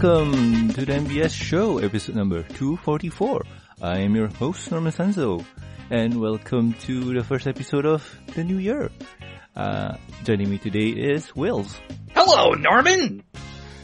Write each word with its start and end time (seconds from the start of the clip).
Welcome 0.00 0.68
to 0.74 0.84
the 0.84 0.92
MBS 0.92 1.32
show, 1.32 1.78
episode 1.78 2.14
number 2.14 2.44
244. 2.44 3.42
I 3.82 3.98
am 3.98 4.14
your 4.14 4.28
host, 4.28 4.70
Norman 4.70 4.92
Sanzo, 4.92 5.44
and 5.90 6.20
welcome 6.20 6.74
to 6.84 7.12
the 7.12 7.24
first 7.24 7.48
episode 7.48 7.84
of 7.84 8.08
the 8.36 8.44
new 8.44 8.58
year. 8.58 8.90
Uh, 9.56 9.96
joining 10.22 10.50
me 10.50 10.58
today 10.58 10.90
is 10.90 11.34
Wills. 11.34 11.80
Hello, 12.14 12.52
Norman! 12.52 13.24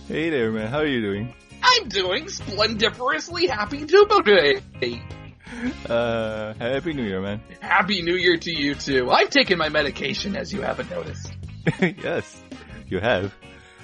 Hey 0.06 0.30
there, 0.30 0.52
man. 0.52 0.68
How 0.68 0.78
are 0.78 0.86
you 0.86 1.00
doing? 1.00 1.34
I'm 1.60 1.88
doing 1.88 2.26
splendiferously 2.26 3.48
happy 3.48 3.84
today. 3.84 5.02
Uh, 5.88 6.54
happy 6.54 6.92
New 6.92 7.02
Year, 7.02 7.22
man. 7.22 7.40
Happy 7.58 8.02
New 8.02 8.14
Year 8.14 8.36
to 8.36 8.56
you 8.56 8.76
too. 8.76 9.10
I've 9.10 9.30
taken 9.30 9.58
my 9.58 9.68
medication 9.68 10.36
as 10.36 10.52
you 10.52 10.60
haven't 10.62 10.90
noticed. 10.90 11.32
yes, 11.80 12.40
you 12.86 13.00
have. 13.00 13.34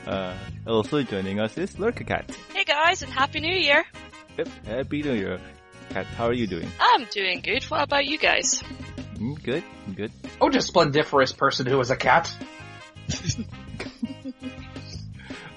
Uh, 0.06 0.34
also 0.66 1.02
joining 1.02 1.40
us 1.40 1.56
is 1.58 1.78
Lurker 1.78 2.04
Cat. 2.04 2.30
Hey 2.54 2.64
guys, 2.64 3.02
and 3.02 3.12
Happy 3.12 3.40
New 3.40 3.54
Year! 3.54 3.84
Yep, 4.38 4.48
happy 4.64 5.02
New 5.02 5.12
Year. 5.12 5.40
Cat, 5.90 6.06
how 6.06 6.26
are 6.26 6.32
you 6.32 6.46
doing? 6.46 6.70
I'm 6.80 7.04
doing 7.10 7.40
good. 7.42 7.64
What 7.64 7.82
about 7.82 8.06
you 8.06 8.18
guys? 8.18 8.62
Mm, 9.14 9.42
good, 9.42 9.64
good. 9.94 10.12
Oh, 10.40 10.48
just 10.48 10.68
splendiferous 10.68 11.32
person 11.36 11.66
who 11.66 11.78
is 11.80 11.90
a 11.90 11.96
cat. 11.96 12.32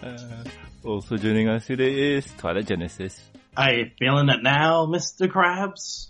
Uh, 0.03 0.43
also 0.83 1.15
joining 1.15 1.47
us 1.47 1.65
today 1.65 2.15
is 2.17 2.25
Twilight 2.37 2.67
Genesis. 2.67 3.23
Are 3.55 3.71
you 3.71 3.85
feeling 3.97 4.27
it 4.27 4.43
now, 4.43 4.85
Mr. 4.85 5.29
Krabs? 5.29 6.09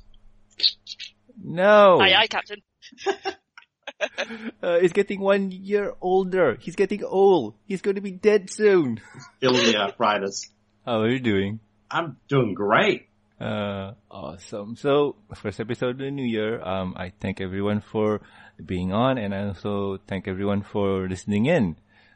No! 1.39 1.99
Aye, 2.01 2.15
aye, 2.17 2.27
Captain. 2.27 2.63
Uh, 4.63 4.79
he's 4.79 4.93
getting 4.93 5.19
one 5.19 5.51
year 5.51 5.93
older. 5.99 6.57
He's 6.59 6.75
getting 6.75 7.03
old. 7.03 7.55
He's 7.67 7.81
going 7.81 7.95
to 7.95 8.01
be 8.01 8.11
dead 8.11 8.49
soon. 8.49 9.01
Feeling 9.41 9.65
the 9.65 9.77
arthritis. 9.77 10.49
How 10.85 11.01
are 11.01 11.09
you 11.09 11.19
doing? 11.19 11.59
I'm 11.91 12.15
doing 12.29 12.53
great. 12.53 13.09
Uh, 13.39 13.93
awesome. 14.09 14.77
So, 14.77 15.17
first 15.35 15.59
episode 15.59 15.91
of 15.91 15.97
the 15.97 16.11
new 16.11 16.25
year, 16.25 16.61
um, 16.61 16.93
I 16.95 17.11
thank 17.19 17.41
everyone 17.41 17.81
for 17.81 18.21
being 18.63 18.93
on 18.93 19.17
and 19.17 19.35
I 19.35 19.47
also 19.47 19.99
thank 20.07 20.27
everyone 20.27 20.61
for 20.61 21.09
listening 21.09 21.45
in. 21.47 21.75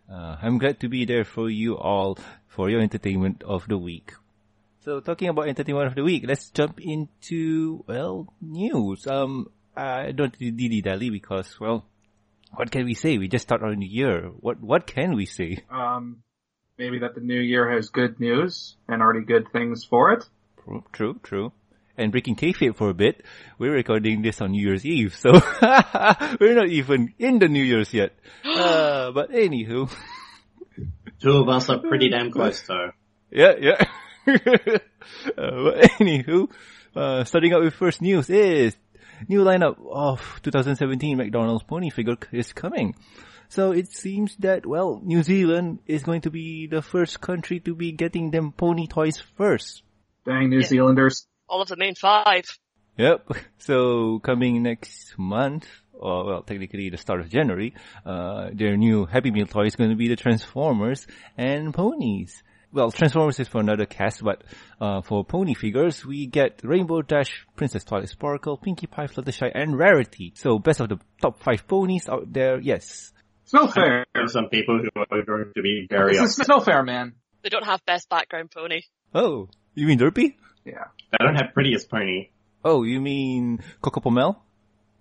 Uh, 0.09 0.37
I'm 0.41 0.57
glad 0.57 0.79
to 0.79 0.87
be 0.87 1.03
there 1.03 1.25
for 1.25 1.49
you 1.49 1.77
all 1.77 2.17
for 2.47 2.69
your 2.69 2.79
entertainment 2.79 3.43
of 3.43 3.67
the 3.67 3.77
week. 3.77 4.13
So, 4.85 5.01
talking 5.01 5.27
about 5.27 5.49
entertainment 5.49 5.87
of 5.87 5.95
the 5.95 6.03
week, 6.03 6.23
let's 6.25 6.49
jump 6.49 6.79
into, 6.79 7.83
well, 7.87 8.33
news. 8.39 9.05
Um, 9.05 9.51
I 9.77 10.11
don't 10.11 10.37
dilly 10.37 10.81
dally 10.81 11.09
because, 11.09 11.59
well, 11.59 11.85
what 12.55 12.71
can 12.71 12.85
we 12.85 12.93
say? 12.93 13.17
We 13.17 13.27
just 13.27 13.43
start 13.43 13.61
our 13.61 13.75
new 13.75 13.87
year. 13.87 14.31
What, 14.39 14.59
what 14.61 14.87
can 14.87 15.15
we 15.15 15.25
say? 15.25 15.63
Um, 15.69 16.23
maybe 16.77 16.99
that 16.99 17.15
the 17.15 17.21
new 17.21 17.39
year 17.39 17.69
has 17.71 17.89
good 17.89 18.19
news 18.19 18.75
and 18.87 19.01
already 19.01 19.25
good 19.25 19.51
things 19.51 19.85
for 19.85 20.13
it. 20.13 20.23
True, 20.63 20.83
true, 20.93 21.19
true. 21.23 21.51
And 21.97 22.11
breaking 22.11 22.35
kayfabe 22.35 22.75
for 22.75 22.89
a 22.89 22.93
bit, 22.93 23.23
we're 23.57 23.73
recording 23.73 24.21
this 24.21 24.39
on 24.39 24.51
New 24.51 24.65
Year's 24.67 24.85
Eve, 24.85 25.15
so 25.15 25.31
we're 26.39 26.53
not 26.53 26.69
even 26.69 27.13
in 27.17 27.39
the 27.39 27.47
New 27.47 27.63
Year's 27.63 27.93
yet. 27.93 28.13
Uh, 28.57 29.11
but 29.11 29.31
anywho, 29.31 29.89
Two 31.21 31.37
of 31.37 31.49
us 31.49 31.69
are 31.69 31.79
pretty 31.79 32.09
damn 32.09 32.31
close 32.31 32.61
though. 32.61 32.91
yeah, 33.31 33.53
yeah. 33.59 33.85
uh, 34.27 34.77
but 35.35 35.83
anywho, 35.99 36.49
uh, 36.95 37.23
starting 37.23 37.53
out 37.53 37.63
with 37.63 37.73
first 37.75 38.01
news 38.01 38.29
is 38.29 38.75
new 39.27 39.43
lineup 39.43 39.75
of 39.91 40.39
2017 40.43 41.17
McDonald's 41.17 41.63
pony 41.63 41.89
figure 41.89 42.17
is 42.31 42.53
coming. 42.53 42.95
So 43.49 43.71
it 43.71 43.91
seems 43.91 44.35
that, 44.37 44.65
well, 44.65 44.99
New 45.03 45.23
Zealand 45.23 45.79
is 45.87 46.03
going 46.03 46.21
to 46.21 46.29
be 46.29 46.67
the 46.67 46.81
first 46.81 47.21
country 47.21 47.59
to 47.61 47.73
be 47.73 47.91
getting 47.93 48.31
them 48.31 48.51
pony 48.51 48.87
toys 48.87 49.21
first. 49.37 49.83
Dang 50.25 50.49
New 50.49 50.59
Yeah. 50.59 50.67
Zealanders. 50.67 51.27
All 51.47 51.61
of 51.61 51.69
the 51.69 51.77
main 51.77 51.95
five. 51.95 52.43
Yep. 52.97 53.29
So 53.59 54.19
coming 54.19 54.63
next 54.63 55.17
month, 55.17 55.67
or 55.93 56.25
well, 56.25 56.41
technically 56.41 56.89
the 56.89 56.97
start 56.97 57.21
of 57.21 57.29
January, 57.29 57.73
uh, 58.05 58.49
their 58.53 58.75
new 58.75 59.05
Happy 59.05 59.31
Meal 59.31 59.45
toy 59.47 59.65
is 59.67 59.75
going 59.75 59.91
to 59.91 59.95
be 59.95 60.07
the 60.09 60.15
Transformers 60.15 61.07
and 61.37 61.73
ponies. 61.73 62.43
Well, 62.73 62.91
Transformers 62.91 63.39
is 63.39 63.47
for 63.47 63.59
another 63.61 63.85
cast, 63.85 64.23
but 64.23 64.43
uh, 64.81 65.01
for 65.01 65.23
pony 65.23 65.53
figures, 65.53 66.05
we 66.05 66.27
get 66.27 66.59
Rainbow 66.63 67.01
Dash, 67.01 67.45
Princess 67.55 67.83
Twilight 67.85 68.09
Sparkle, 68.09 68.57
Pinkie 68.57 68.87
Pie, 68.87 69.07
Fluttershy, 69.07 69.51
and 69.55 69.77
Rarity. 69.77 70.33
So 70.35 70.59
best 70.59 70.81
of 70.81 70.89
the 70.89 70.99
top 71.21 71.41
five 71.41 71.65
ponies 71.67 72.09
out 72.09 72.31
there, 72.31 72.59
yes. 72.59 73.13
It's 73.43 73.53
no 73.53 73.67
fair. 73.67 74.05
There 74.13 74.23
are 74.25 74.27
some 74.27 74.49
people 74.49 74.79
who 74.83 74.89
are 75.01 75.23
going 75.23 75.51
to 75.55 75.61
be 75.61 75.87
very 75.89 76.13
This 76.13 76.21
upset. 76.37 76.43
is 76.43 76.49
no 76.49 76.59
fair, 76.59 76.83
man. 76.83 77.13
They 77.43 77.49
don't 77.49 77.65
have 77.65 77.83
best 77.85 78.09
background 78.09 78.51
pony. 78.51 78.81
Oh, 79.15 79.47
you 79.73 79.87
mean 79.87 79.97
Derpy? 79.99 80.35
Yeah. 80.65 80.83
They 81.11 81.17
don't 81.25 81.35
have 81.35 81.53
prettiest 81.53 81.89
pony. 81.89 82.29
Oh, 82.65 82.83
you 82.83 82.99
mean 82.99 83.63
Coco 83.81 84.01
Pommel? 84.01 84.35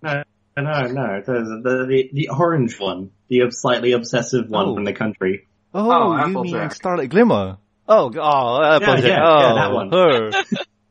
No, 0.01 0.23
no, 0.55 0.63
no. 0.87 1.21
The, 1.25 1.61
the, 1.63 1.85
the, 1.85 2.09
the 2.13 2.29
orange 2.29 2.79
one. 2.79 3.11
The 3.27 3.41
slightly 3.51 3.91
obsessive 3.91 4.49
one 4.49 4.67
Oh. 4.69 4.75
from 4.75 4.85
the 4.85 4.93
country. 4.93 5.47
Oh, 5.79 5.91
Oh, 5.91 6.25
you 6.25 6.43
mean 6.43 6.69
Starlight 6.71 7.11
Glimmer? 7.11 7.57
Oh, 7.87 8.11
oh, 8.15 8.63
Applejack. 8.63 9.03
yeah, 9.03 9.21
oh, 9.23 9.39
yeah, 9.39 9.53
that 9.53 9.71
one. 9.71 9.91
her. 9.91 10.31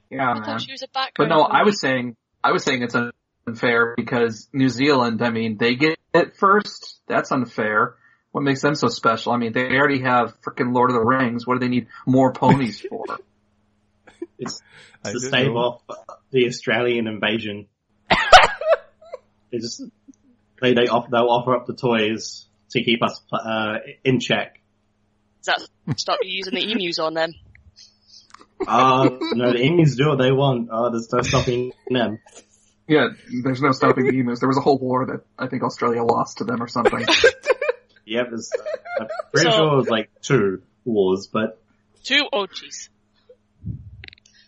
Yeah, 0.09 0.31
I 0.31 0.35
man. 0.35 0.45
thought 0.45 0.63
she 0.63 0.71
was 0.71 0.83
a 0.83 0.87
But 1.17 1.29
no. 1.29 1.43
I 1.43 1.65
was 1.65 1.81
saying, 1.81 2.15
I 2.45 2.53
was 2.53 2.63
saying 2.63 2.83
it's 2.83 2.95
unfair 3.49 3.95
because 3.97 4.49
New 4.53 4.69
Zealand, 4.69 5.21
I 5.21 5.31
mean, 5.31 5.57
they 5.59 5.75
get 5.75 5.99
it 6.15 6.37
first. 6.37 7.01
That's 7.09 7.33
unfair. 7.33 7.97
What 8.31 8.43
makes 8.43 8.63
them 8.63 8.77
so 8.77 8.87
special? 8.87 9.33
I 9.33 9.39
mean, 9.39 9.53
they 9.53 9.65
already 9.77 10.03
have 10.03 10.41
freaking 10.43 10.73
Lord 10.73 10.91
of 10.91 10.95
the 10.95 11.05
Rings. 11.05 11.45
What 11.45 11.55
do 11.55 11.61
they 11.61 11.69
need 11.69 11.89
more 12.07 12.33
ponies 12.33 12.81
for? 12.81 13.05
It's 14.39 14.61
I 15.03 15.13
to 15.13 15.19
don't 15.19 15.29
stave 15.29 15.57
off 15.57 15.83
the 16.31 16.47
Australian 16.47 17.07
invasion. 17.07 17.69
they 19.51 19.59
just, 19.59 19.83
they, 20.61 20.75
they 20.75 20.89
off, 20.89 21.09
they'll 21.11 21.31
offer 21.31 21.57
up 21.57 21.67
the 21.67 21.75
toys 21.75 22.45
to 22.71 22.85
keep 22.85 23.03
us, 23.03 23.19
uh, 23.33 23.79
in 24.05 24.21
check. 24.21 24.61
Does 25.47 25.69
that 25.87 25.99
stop 25.99 26.19
you 26.23 26.37
using 26.37 26.55
the 26.55 26.71
emus 26.73 26.99
on 26.99 27.15
them? 27.15 27.33
Uh, 28.67 29.09
no, 29.33 29.53
the 29.53 29.61
emus 29.63 29.97
do 29.97 30.09
what 30.09 30.19
they 30.19 30.33
want. 30.33 30.71
Uh, 30.71 30.91
there's 30.91 31.13
no 31.13 31.21
stopping 31.23 31.73
them. 31.91 32.19
yeah, 32.89 33.09
there's 33.45 33.61
no 33.63 33.73
stopping 33.73 34.07
the 34.07 34.19
emus. 34.19 34.41
There 34.41 34.49
was 34.49 34.57
a 34.57 34.61
whole 34.63 34.79
war 34.79 35.07
that 35.07 35.21
I 35.39 35.47
think 35.49 35.63
Australia 35.63 36.03
lost 36.03 36.39
to 36.39 36.45
them 36.45 36.63
or 36.63 36.69
something. 36.69 37.07
Yeah, 38.09 38.23
there's, 38.29 38.53
uh, 38.57 39.03
I'm 39.03 39.09
pretty 39.33 39.51
So- 39.51 39.57
sure 39.57 39.73
it 39.73 39.77
was 39.79 39.89
like 39.89 40.11
two 40.23 40.63
wars, 40.85 41.27
but 41.27 41.61
Two? 42.05 42.23
Oh 42.33 42.47
jeez. 42.47 42.89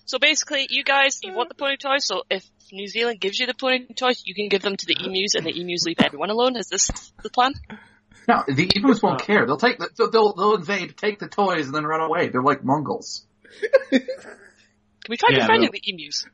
So 0.04 0.20
basically, 0.20 0.68
you 0.70 0.84
guys, 0.84 1.18
you 1.24 1.32
want 1.32 1.48
the 1.48 1.56
pony 1.56 1.76
toys, 1.76 2.06
so 2.06 2.22
if 2.30 2.46
New 2.70 2.86
Zealand 2.86 3.18
gives 3.20 3.36
you 3.40 3.48
the 3.48 3.54
pony 3.54 3.84
toys, 3.96 4.22
you 4.24 4.32
can 4.36 4.48
give 4.48 4.62
them 4.62 4.76
to 4.76 4.86
the 4.86 4.94
emus 5.04 5.34
and 5.34 5.44
the 5.44 5.50
emus 5.60 5.82
leave 5.84 5.96
everyone 5.98 6.30
alone. 6.30 6.56
Is 6.56 6.68
this 6.68 6.86
the 7.20 7.30
plan? 7.30 7.52
No, 8.28 8.44
the 8.48 8.70
emus 8.76 9.02
won't 9.02 9.22
care. 9.22 9.46
They'll 9.46 9.56
take 9.56 9.78
the, 9.78 9.88
they'll, 9.96 10.10
they'll, 10.10 10.32
they'll 10.34 10.54
invade, 10.56 10.96
take 10.96 11.18
the 11.18 11.28
toys, 11.28 11.66
and 11.66 11.74
then 11.74 11.84
run 11.84 12.00
away. 12.00 12.28
They're 12.28 12.42
like 12.42 12.62
Mongols. 12.62 13.26
Can 13.90 14.00
we 15.08 15.16
try 15.16 15.30
Yeah, 15.32 15.40
befriending 15.40 15.70
no. 15.72 15.72
the 15.72 15.82
emus? 15.84 16.26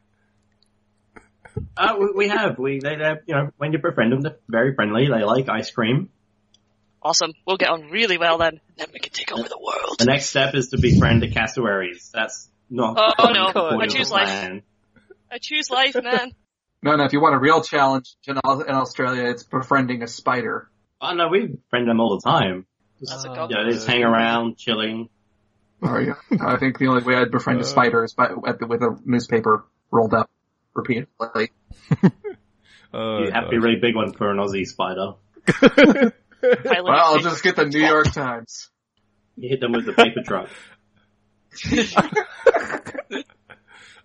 Uh, 1.76 1.96
we, 1.98 2.10
we 2.14 2.28
have. 2.28 2.58
We, 2.58 2.80
they, 2.80 2.96
they, 2.96 3.14
you 3.26 3.34
know, 3.34 3.50
when 3.56 3.72
you 3.72 3.78
befriend 3.78 4.12
them, 4.12 4.22
they're 4.22 4.38
very 4.48 4.74
friendly. 4.74 5.06
They 5.06 5.22
like 5.22 5.48
ice 5.48 5.70
cream. 5.70 6.10
Awesome. 7.00 7.32
We'll 7.46 7.58
get 7.58 7.68
on 7.68 7.90
really 7.90 8.18
well 8.18 8.38
then. 8.38 8.60
Then 8.76 8.88
we 8.92 8.98
can 8.98 9.12
take 9.12 9.30
over 9.30 9.48
the 9.48 9.58
world. 9.58 9.96
The 9.98 10.06
next 10.06 10.26
step 10.26 10.54
is 10.54 10.70
to 10.70 10.78
befriend 10.78 11.22
the 11.22 11.30
cassowaries. 11.30 12.10
That's 12.12 12.48
not. 12.70 12.96
Oh, 13.18 13.30
no. 13.30 13.78
I 13.78 13.86
choose 13.86 14.10
life. 14.10 14.26
plan. 14.26 14.62
I 15.30 15.38
choose 15.38 15.70
life, 15.70 15.94
man. 16.02 16.32
No, 16.82 16.96
no, 16.96 17.04
if 17.04 17.14
you 17.14 17.20
want 17.22 17.34
a 17.34 17.38
real 17.38 17.62
challenge 17.62 18.14
in, 18.26 18.36
in 18.36 18.42
Australia, 18.74 19.30
it's 19.30 19.42
befriending 19.42 20.02
a 20.02 20.06
spider. 20.06 20.68
Oh 21.04 21.14
no, 21.14 21.28
we 21.28 21.46
befriend 21.46 21.88
them 21.88 22.00
all 22.00 22.18
the 22.18 22.28
time. 22.28 22.66
That's 23.00 23.24
a. 23.24 23.30
Uh, 23.30 23.48
you 23.48 23.54
know, 23.56 23.64
they 23.66 23.72
just 23.72 23.86
hang 23.86 24.02
around, 24.02 24.56
chilling. 24.56 25.08
Oh 25.82 25.98
yeah. 25.98 26.14
I 26.40 26.56
think 26.56 26.78
the 26.78 26.86
only 26.86 27.02
way 27.04 27.14
I'd 27.16 27.30
befriend 27.30 27.60
a 27.60 27.64
spider 27.64 28.04
is 28.04 28.14
uh, 28.16 28.34
by, 28.34 28.50
at 28.50 28.58
the, 28.58 28.66
with 28.66 28.82
a 28.82 28.98
newspaper 29.04 29.64
rolled 29.90 30.14
up 30.14 30.30
repeatedly. 30.74 31.50
Oh, 32.96 33.24
you 33.24 33.32
have 33.32 33.46
to 33.46 33.50
be 33.50 33.56
a 33.56 33.60
really 33.60 33.80
big 33.80 33.96
one 33.96 34.12
for 34.12 34.30
an 34.30 34.38
Aussie 34.38 34.66
spider. 34.66 35.14
Well, 36.44 36.90
I'll 36.90 37.20
just 37.20 37.42
get 37.42 37.56
the 37.56 37.64
New 37.64 37.80
York 37.80 38.12
Times. 38.12 38.68
You 39.36 39.48
hit 39.48 39.60
them 39.60 39.72
with 39.72 39.86
the 39.86 39.94
paper 39.94 40.22
truck. 40.22 40.50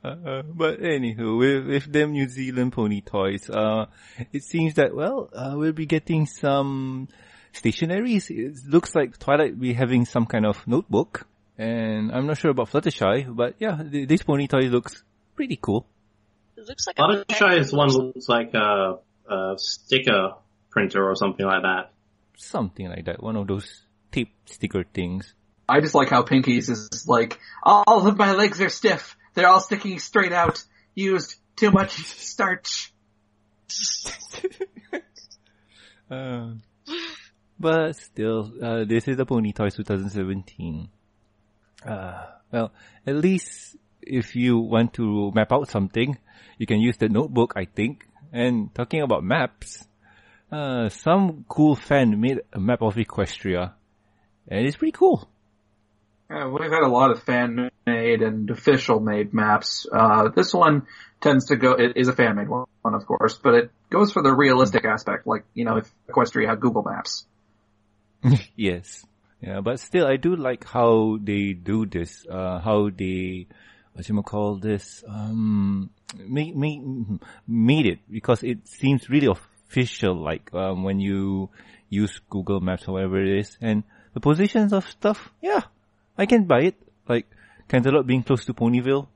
Uh, 0.03 0.41
but 0.53 0.79
anywho, 0.79 1.37
with, 1.37 1.67
with 1.67 1.91
them 1.91 2.11
New 2.11 2.27
Zealand 2.29 2.73
pony 2.73 3.01
toys, 3.01 3.49
uh, 3.49 3.85
it 4.31 4.43
seems 4.43 4.75
that, 4.75 4.95
well, 4.95 5.29
uh, 5.33 5.53
we'll 5.55 5.73
be 5.73 5.85
getting 5.85 6.25
some 6.25 7.07
stationaries. 7.53 8.29
It 8.29 8.65
looks 8.67 8.95
like 8.95 9.17
Twilight 9.17 9.53
will 9.53 9.61
be 9.61 9.73
having 9.73 10.05
some 10.05 10.25
kind 10.25 10.45
of 10.45 10.65
notebook. 10.67 11.27
And 11.57 12.11
I'm 12.11 12.25
not 12.25 12.37
sure 12.37 12.51
about 12.51 12.69
Fluttershy, 12.69 13.35
but 13.35 13.55
yeah, 13.59 13.81
th- 13.83 14.07
this 14.07 14.23
pony 14.23 14.47
toy 14.47 14.69
looks 14.69 15.03
pretty 15.35 15.57
cool. 15.61 15.85
It 16.55 16.65
looks 16.65 16.87
like 16.87 16.97
a 16.97 17.01
Fluttershy's 17.01 17.73
one 17.73 17.89
looks 17.89 18.29
like 18.29 18.53
a, 18.53 18.99
a 19.29 19.55
sticker 19.57 20.35
printer 20.69 21.03
or 21.03 21.15
something 21.15 21.45
like 21.45 21.63
that. 21.63 21.91
Something 22.37 22.87
like 22.87 23.05
that. 23.05 23.21
One 23.21 23.35
of 23.35 23.47
those 23.47 23.83
tape 24.11 24.33
sticker 24.45 24.85
things. 24.93 25.33
I 25.67 25.81
just 25.81 25.93
like 25.93 26.09
how 26.09 26.23
Pinky's 26.23 26.69
is 26.69 27.05
like, 27.07 27.39
all 27.61 28.07
of 28.07 28.17
my 28.17 28.31
legs 28.33 28.59
are 28.61 28.69
stiff. 28.69 29.17
They're 29.39 29.47
all 29.47 29.61
sticking 29.61 29.97
straight 29.99 30.33
out. 30.33 30.61
Used 30.95 31.35
too 31.55 31.71
much 31.71 31.91
starch. 31.91 32.91
Uh, 36.11 36.55
but 37.59 37.95
still, 37.95 38.51
uh, 38.63 38.83
this 38.83 39.07
is 39.07 39.15
the 39.15 39.27
Pony 39.27 39.51
Toys 39.51 39.75
2017. 39.75 40.89
Uh, 41.85 42.25
well, 42.51 42.71
at 43.05 43.15
least 43.15 43.75
if 44.01 44.35
you 44.35 44.57
want 44.57 44.95
to 44.95 45.31
map 45.35 45.51
out 45.51 45.69
something, 45.69 46.17
you 46.57 46.65
can 46.65 46.79
use 46.79 46.97
the 46.97 47.09
notebook, 47.09 47.53
I 47.55 47.65
think. 47.65 48.07
And 48.33 48.73
talking 48.73 49.03
about 49.03 49.23
maps, 49.23 49.85
uh, 50.51 50.89
some 50.89 51.45
cool 51.47 51.75
fan 51.75 52.19
made 52.19 52.39
a 52.51 52.59
map 52.59 52.81
of 52.81 52.95
Equestria. 52.95 53.73
And 54.47 54.65
it's 54.65 54.77
pretty 54.77 54.93
cool. 54.93 55.29
Yeah, 56.27 56.47
we've 56.47 56.71
had 56.71 56.81
a 56.81 56.87
lot 56.87 57.11
of 57.11 57.21
fan 57.21 57.68
made 57.89 58.21
and 58.21 58.49
official 58.49 58.99
made 58.99 59.33
maps. 59.33 59.87
Uh, 59.91 60.29
this 60.29 60.53
one 60.53 60.87
tends 61.21 61.45
to 61.47 61.55
go, 61.55 61.73
it 61.73 61.93
is 61.95 62.07
a 62.07 62.13
fan 62.13 62.35
made 62.35 62.47
one, 62.47 62.65
of 62.83 63.05
course, 63.05 63.37
but 63.41 63.53
it 63.53 63.71
goes 63.89 64.11
for 64.11 64.23
the 64.23 64.33
realistic 64.33 64.85
aspect, 64.85 65.27
like, 65.27 65.43
you 65.53 65.65
know, 65.65 65.77
if 65.77 65.91
Equestria 66.09 66.47
had 66.47 66.59
Google 66.59 66.83
Maps. 66.83 67.25
yes. 68.55 69.05
Yeah, 69.41 69.61
but 69.61 69.79
still, 69.79 70.05
I 70.05 70.17
do 70.17 70.35
like 70.35 70.65
how 70.65 71.17
they 71.21 71.53
do 71.53 71.85
this, 71.85 72.25
uh, 72.29 72.59
how 72.59 72.89
they, 72.89 73.47
what 73.93 74.07
you 74.07 74.21
call 74.21 74.55
this, 74.55 75.03
um, 75.07 75.89
made, 76.17 76.55
made, 76.57 76.81
made 77.47 77.85
it, 77.85 77.99
because 78.11 78.43
it 78.43 78.67
seems 78.67 79.09
really 79.09 79.27
official, 79.27 80.15
like, 80.15 80.53
um, 80.53 80.83
when 80.83 80.99
you 80.99 81.49
use 81.89 82.19
Google 82.29 82.59
Maps 82.59 82.87
or 82.87 82.93
whatever 82.93 83.21
it 83.21 83.39
is, 83.39 83.57
and 83.61 83.83
the 84.13 84.19
positions 84.19 84.73
of 84.73 84.89
stuff, 84.89 85.29
yeah, 85.41 85.61
I 86.17 86.25
can 86.25 86.43
buy 86.43 86.61
it, 86.63 86.75
like, 87.07 87.27
Canterlot 87.69 88.05
being 88.05 88.23
close 88.23 88.45
to 88.45 88.53
Ponyville, 88.53 89.07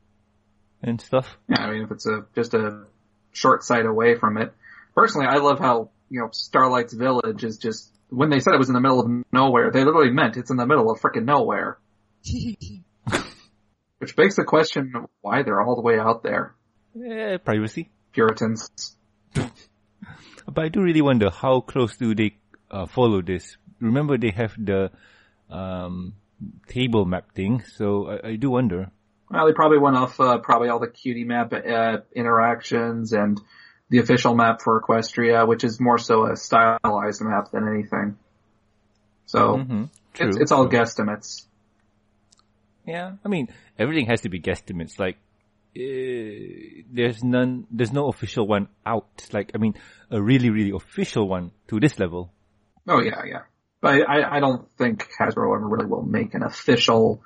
and 0.84 1.02
stuff. 1.02 1.38
Yeah, 1.50 1.62
I 1.62 1.72
mean, 1.72 1.84
if 1.84 1.92
it's 1.92 2.06
a, 2.06 2.26
just 2.36 2.54
a 2.54 2.84
short 3.32 3.64
sight 3.64 3.86
away 3.86 4.16
from 4.16 4.38
it. 4.38 4.54
Personally, 4.94 5.28
I 5.28 5.38
love 5.38 5.60
how, 5.60 5.90
you 6.10 6.20
know, 6.20 6.30
Starlight's 6.32 6.94
Village 6.94 7.44
is 7.44 7.58
just, 7.58 7.90
when 8.10 8.30
they 8.30 8.40
said 8.40 8.54
it 8.54 8.60
was 8.60 8.68
in 8.68 8.76
the 8.76 8.82
middle 8.82 9.00
of 9.00 9.10
nowhere, 9.32 9.72
they 9.72 9.84
literally 9.84 10.12
meant 10.12 10.38
it's 10.38 10.52
in 10.52 10.58
the 10.58 10.68
middle 10.68 10.92
of 10.92 11.00
frickin' 11.00 11.26
nowhere. 11.26 11.80
Which 13.98 14.16
begs 14.16 14.36
the 14.36 14.44
question 14.44 14.92
of 14.96 15.10
why 15.22 15.44
they're 15.44 15.62
all 15.62 15.76
the 15.76 15.82
way 15.82 15.98
out 15.98 16.22
there. 16.22 16.54
Yeah, 16.94 17.38
privacy. 17.38 17.90
Puritans. 18.12 18.70
But 20.46 20.66
I 20.66 20.68
do 20.68 20.82
really 20.82 21.02
wonder 21.02 21.30
how 21.30 21.62
close 21.62 21.96
do 21.96 22.14
they 22.14 22.36
uh, 22.70 22.86
follow 22.86 23.22
this. 23.22 23.56
Remember, 23.80 24.18
they 24.18 24.32
have 24.32 24.54
the 24.58 24.92
um, 25.50 26.16
table 26.68 27.06
map 27.06 27.31
thing, 27.34 27.63
so 27.75 28.07
I, 28.24 28.30
I 28.30 28.36
do 28.36 28.50
wonder. 28.50 28.92
Well, 29.30 29.45
they 29.48 29.54
probably 29.54 29.80
went 29.80 29.95
off 29.95 30.19
uh, 30.19 30.38
probably 30.40 30.69
all 30.69 30.80
the 30.80 30.88
cutie 30.90 31.24
map 31.24 31.54
uh, 31.54 31.98
interactions 32.16 33.13
and 33.13 33.42
the 33.90 34.00
official 34.00 34.36
map 34.36 34.62
for 34.62 34.80
Equestria, 34.81 35.48
which 35.48 35.63
is 35.63 35.80
more 35.80 35.98
so 35.98 36.25
a 36.31 36.36
stylized 36.36 37.22
map 37.22 37.51
than 37.51 37.68
anything. 37.68 38.18
So 39.25 39.57
Mhm. 39.57 39.90
it's, 40.19 40.38
it's 40.38 40.51
all 40.51 40.68
true. 40.68 40.80
guesstimates. 40.80 41.45
Yeah, 42.86 43.13
I 43.24 43.28
mean, 43.30 43.48
everything 43.80 44.07
has 44.07 44.22
to 44.22 44.30
be 44.30 44.40
guesstimates. 44.40 45.00
Like, 45.00 45.18
uh, 45.75 46.84
there's 46.92 47.24
none, 47.24 47.66
there's 47.72 47.94
no 47.94 48.10
official 48.10 48.45
one 48.45 48.68
out. 48.86 49.28
Like, 49.31 49.51
I 49.56 49.57
mean, 49.57 49.75
a 50.12 50.22
really, 50.22 50.50
really 50.50 50.72
official 50.75 51.28
one 51.28 51.51
to 51.69 51.80
this 51.80 51.98
level. 52.00 52.31
Oh 52.88 53.00
yeah, 53.01 53.24
yeah. 53.25 53.42
But 53.83 54.09
I, 54.09 54.38
I 54.38 54.39
don't 54.39 54.65
think 54.77 55.09
Hasbro 55.19 55.57
ever 55.57 55.68
really 55.68 55.85
will 55.85 56.03
make 56.03 56.33
an 56.35 56.41
official 56.41 57.21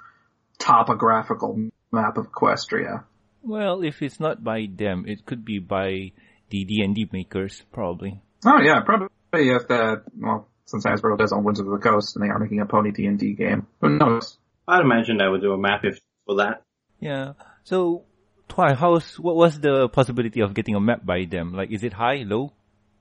topographical 0.57 1.69
map 1.91 2.17
of 2.17 2.31
Equestria. 2.31 3.03
Well, 3.43 3.83
if 3.83 4.01
it's 4.01 4.19
not 4.19 4.43
by 4.43 4.67
them, 4.67 5.05
it 5.07 5.23
could 5.23 5.45
be 5.45 5.59
by 5.59 6.13
the 6.49 6.65
D&D 6.65 7.09
makers, 7.13 7.61
probably. 7.71 8.21
Oh 8.43 8.59
yeah, 8.59 8.81
probably 8.81 9.09
if 9.33 9.67
the 9.67 10.01
well, 10.19 10.47
since 10.65 10.83
Hasbro 10.83 11.19
does 11.19 11.31
own 11.31 11.43
Wizards 11.43 11.67
of 11.67 11.79
the 11.79 11.89
Coast 11.89 12.15
and 12.15 12.25
they 12.25 12.29
are 12.29 12.39
making 12.39 12.59
a 12.59 12.65
Pony 12.65 12.89
D 12.91 13.05
and 13.05 13.19
D 13.19 13.35
game, 13.35 13.67
who 13.79 13.89
knows? 13.89 14.39
I'd 14.67 14.81
imagine 14.81 15.17
they 15.17 15.27
would 15.27 15.41
do 15.41 15.53
a 15.53 15.59
map 15.59 15.81
if 15.83 15.99
for 16.25 16.37
that. 16.37 16.63
Yeah. 16.99 17.33
So, 17.65 18.05
Twi, 18.49 18.73
how's, 18.73 19.19
what 19.19 19.35
was 19.35 19.59
the 19.59 19.89
possibility 19.89 20.41
of 20.41 20.55
getting 20.55 20.73
a 20.73 20.79
map 20.79 21.05
by 21.05 21.25
them? 21.25 21.53
Like, 21.53 21.71
is 21.71 21.83
it 21.83 21.93
high, 21.93 22.23
low? 22.25 22.53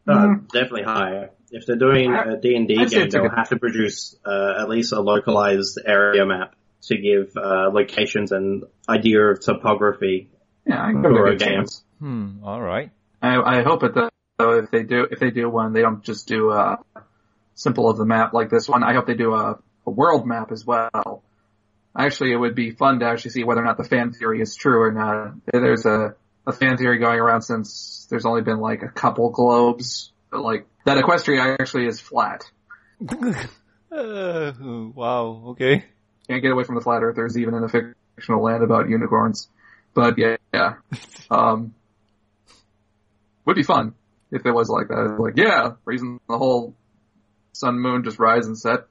Uh, 0.06 0.12
Mhm. 0.26 0.48
Definitely 0.52 0.82
higher. 0.84 1.30
If 1.50 1.66
they're 1.66 1.76
doing 1.76 2.12
a 2.14 2.36
D&D 2.40 2.76
I'd 2.78 2.90
game, 2.90 3.08
they'll 3.08 3.22
good- 3.22 3.32
have 3.36 3.48
to 3.50 3.58
produce 3.58 4.16
uh, 4.26 4.54
at 4.60 4.68
least 4.68 4.92
a 4.92 5.00
localized 5.00 5.78
area 5.84 6.24
map 6.26 6.54
to 6.82 6.96
give 6.96 7.36
uh, 7.36 7.70
locations 7.72 8.32
and 8.32 8.64
idea 8.88 9.20
of 9.22 9.40
topography. 9.40 10.28
Yeah, 10.66 10.82
I 10.84 10.92
can 10.92 11.02
give 11.02 11.10
it 11.12 11.16
a 11.16 11.20
Or 11.20 11.30
good 11.30 11.38
game. 11.38 11.48
chance. 11.48 11.84
Hmm, 12.00 12.44
alright. 12.44 12.90
I, 13.22 13.58
I 13.58 13.62
hope 13.62 13.82
it 13.84 13.94
though 13.94 14.10
if 14.58 14.70
they 14.70 14.82
do 14.82 15.06
if 15.10 15.18
they 15.18 15.30
do 15.30 15.48
one, 15.48 15.72
they 15.72 15.80
don't 15.80 16.02
just 16.04 16.28
do 16.28 16.50
a 16.50 16.78
simple 17.54 17.88
of 17.88 17.96
the 17.96 18.04
map 18.04 18.32
like 18.34 18.50
this 18.50 18.68
one. 18.68 18.82
I 18.84 18.92
hope 18.94 19.06
they 19.06 19.14
do 19.14 19.32
a, 19.34 19.58
a 19.86 19.90
world 19.90 20.26
map 20.26 20.52
as 20.52 20.64
well. 20.66 21.22
Actually, 21.98 22.32
it 22.32 22.36
would 22.36 22.54
be 22.54 22.72
fun 22.72 23.00
to 23.00 23.06
actually 23.06 23.30
see 23.30 23.44
whether 23.44 23.62
or 23.62 23.64
not 23.64 23.78
the 23.78 23.84
fan 23.84 24.12
theory 24.12 24.42
is 24.42 24.54
true 24.54 24.82
or 24.82 24.92
not. 24.92 25.32
There's 25.50 25.86
a, 25.86 26.14
a 26.46 26.52
fan 26.52 26.76
theory 26.76 26.98
going 26.98 27.19
around 27.19 27.43
since 27.43 28.06
there's 28.08 28.25
only 28.25 28.43
been 28.43 28.60
like 28.60 28.82
a 28.82 28.88
couple 28.88 29.31
globes, 29.31 30.12
but 30.31 30.43
like 30.43 30.66
that 30.84 31.02
Equestria 31.02 31.56
actually 31.60 31.87
is 31.87 32.00
flat. 32.00 32.44
Uh, 33.88 34.52
wow, 34.58 35.43
okay. 35.46 35.84
Can't 36.28 36.43
get 36.43 36.52
away 36.52 36.64
from 36.64 36.75
the 36.75 36.81
flat 36.82 37.02
earthers 37.02 37.38
even 37.38 37.54
in 37.54 37.62
a 37.62 37.69
fictional 37.69 38.43
land 38.43 38.62
about 38.62 38.90
unicorns. 38.90 39.48
But 39.94 40.19
yeah, 40.19 40.37
yeah. 40.52 40.75
Um, 41.31 41.75
would 43.46 43.56
be 43.56 43.62
fun 43.62 43.94
if 44.31 44.44
it 44.44 44.52
was 44.52 44.69
like 44.69 44.88
that. 44.88 45.16
Like, 45.19 45.37
yeah, 45.37 45.75
reason 45.84 46.20
the 46.28 46.37
whole 46.37 46.75
sun 47.52 47.78
moon 47.81 48.04
just 48.04 48.19
rise 48.19 48.46
and 48.46 48.58
set 48.58 48.87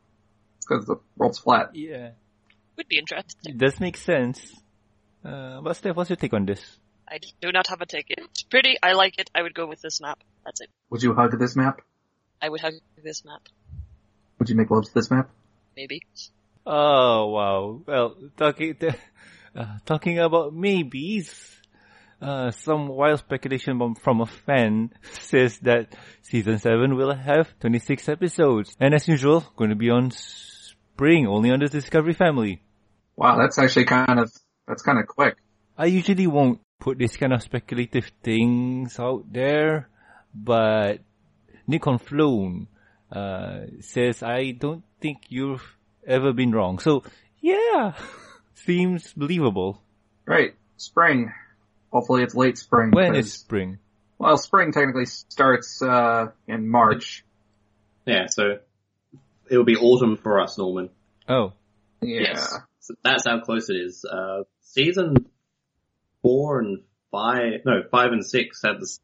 because 0.61 0.85
the 0.85 0.95
world's 1.17 1.39
flat. 1.39 1.75
Yeah. 1.75 2.11
Would 2.77 2.87
be 2.87 2.97
interesting. 2.97 3.53
It 3.53 3.57
does 3.57 3.79
make 3.79 3.97
sense. 3.97 4.53
Uh, 5.23 5.61
but 5.61 5.75
Steph, 5.75 5.95
what's 5.95 6.09
your 6.09 6.17
take 6.17 6.33
on 6.33 6.45
this? 6.45 6.77
I 7.07 7.19
do 7.41 7.51
not 7.51 7.67
have 7.67 7.81
a 7.81 7.85
ticket. 7.85 8.19
It's 8.19 8.43
pretty. 8.43 8.77
I 8.81 8.93
like 8.93 9.19
it. 9.19 9.29
I 9.35 9.41
would 9.41 9.53
go 9.53 9.67
with 9.67 9.81
this 9.81 10.01
map. 10.01 10.19
That's 10.43 10.61
it. 10.61 10.69
Would 10.89 11.03
you 11.03 11.13
hug 11.13 11.37
this 11.37 11.55
map? 11.55 11.81
I 12.41 12.49
would 12.49 12.61
hug 12.61 12.73
this 13.03 13.23
map. 13.23 13.41
Would 14.39 14.49
you 14.49 14.55
make 14.55 14.69
love 14.69 14.85
to 14.85 14.93
this 14.93 15.09
map? 15.11 15.29
Maybe. 15.75 16.01
Oh 16.65 17.27
wow. 17.27 17.81
Well, 17.85 18.15
talking 18.37 18.75
uh, 19.55 19.77
talking 19.85 20.19
about 20.19 20.53
maybes. 20.53 21.51
Uh, 22.21 22.49
some 22.49 22.87
wild 22.87 23.19
speculation 23.19 23.77
from, 23.77 23.93
from 23.93 24.21
a 24.21 24.25
fan 24.25 24.89
says 25.19 25.59
that 25.59 25.93
season 26.21 26.57
seven 26.57 26.95
will 26.95 27.13
have 27.13 27.53
26 27.59 28.07
episodes, 28.07 28.75
and 28.79 28.93
as 28.93 29.07
usual, 29.07 29.43
going 29.57 29.69
to 29.69 29.75
be 29.75 29.89
on 29.89 30.09
spring, 30.11 31.27
only 31.27 31.51
on 31.51 31.59
the 31.59 31.67
Discovery 31.67 32.13
Family. 32.13 32.61
Wow, 33.17 33.37
that's 33.37 33.59
actually 33.59 33.85
kind 33.85 34.19
of 34.19 34.31
that's 34.67 34.81
kind 34.81 34.97
of 34.97 35.07
quick. 35.07 35.35
I 35.77 35.87
usually 35.87 36.25
won't 36.25 36.61
put 36.79 36.97
this 36.97 37.15
kind 37.17 37.33
of 37.33 37.41
speculative 37.41 38.11
things 38.23 38.99
out 38.99 39.25
there, 39.31 39.89
but 40.33 40.99
Nick 41.67 41.87
on 41.87 41.99
Flown 41.99 42.67
uh, 43.11 43.61
says 43.81 44.21
I 44.23 44.51
don't 44.51 44.83
think 45.01 45.23
you've 45.29 45.63
ever 46.05 46.33
been 46.33 46.51
wrong. 46.51 46.79
So 46.79 47.03
yeah, 47.41 47.93
seems 48.55 49.13
believable. 49.13 49.81
Right, 50.25 50.55
spring. 50.77 51.31
Hopefully 51.91 52.23
it's 52.23 52.35
late 52.35 52.57
spring. 52.57 52.91
When 52.91 53.13
'cause- 53.13 53.25
is 53.25 53.33
spring? 53.33 53.79
well, 54.17 54.37
spring 54.37 54.71
technically 54.71 55.05
starts 55.05 55.81
uh 55.81 56.27
in 56.47 56.67
March. 56.69 57.23
Yeah, 58.05 58.27
so 58.29 58.59
it 59.49 59.57
will 59.57 59.65
be 59.65 59.75
autumn 59.77 60.17
for 60.17 60.39
us, 60.39 60.57
Norman. 60.57 60.89
Oh, 61.27 61.53
Yeah. 62.01 62.21
Yes. 62.21 62.53
So 62.81 62.93
that's 63.03 63.25
how 63.25 63.39
close 63.39 63.69
it 63.71 63.77
is. 63.77 64.05
Uh, 64.05 64.43
season 64.61 65.25
four 66.25 66.59
and 66.59 66.81
five, 67.11 67.61
no, 67.65 67.83
five 67.91 68.11
and 68.11 68.25
six 68.25 68.63
had 68.63 68.79
the 68.79 68.97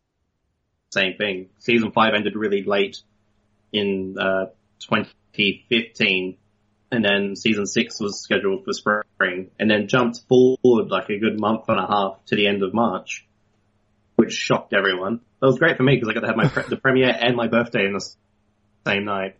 same 0.91 1.17
thing. 1.17 1.49
Season 1.59 1.91
five 1.91 2.15
ended 2.15 2.35
really 2.35 2.63
late 2.63 2.97
in, 3.71 4.15
uh, 4.19 4.45
2015. 4.79 6.37
And 6.91 7.05
then 7.05 7.35
season 7.35 7.67
six 7.67 8.01
was 8.01 8.21
scheduled 8.21 8.65
for 8.65 8.73
spring 8.73 9.51
and 9.59 9.69
then 9.69 9.87
jumped 9.87 10.21
forward 10.27 10.89
like 10.89 11.09
a 11.09 11.19
good 11.19 11.39
month 11.39 11.65
and 11.69 11.79
a 11.79 11.85
half 11.85 12.25
to 12.25 12.35
the 12.35 12.47
end 12.47 12.63
of 12.63 12.73
March, 12.73 13.27
which 14.15 14.33
shocked 14.33 14.73
everyone. 14.73 15.21
That 15.41 15.47
was 15.47 15.59
great 15.59 15.77
for 15.77 15.83
me 15.83 15.95
because 15.95 16.09
I 16.09 16.13
got 16.13 16.21
to 16.21 16.27
have 16.27 16.35
my 16.35 16.47
pre- 16.47 16.63
the 16.69 16.75
premiere 16.75 17.15
and 17.17 17.37
my 17.37 17.47
birthday 17.47 17.85
in 17.85 17.93
the 17.93 18.15
same 18.85 19.05
night. 19.05 19.37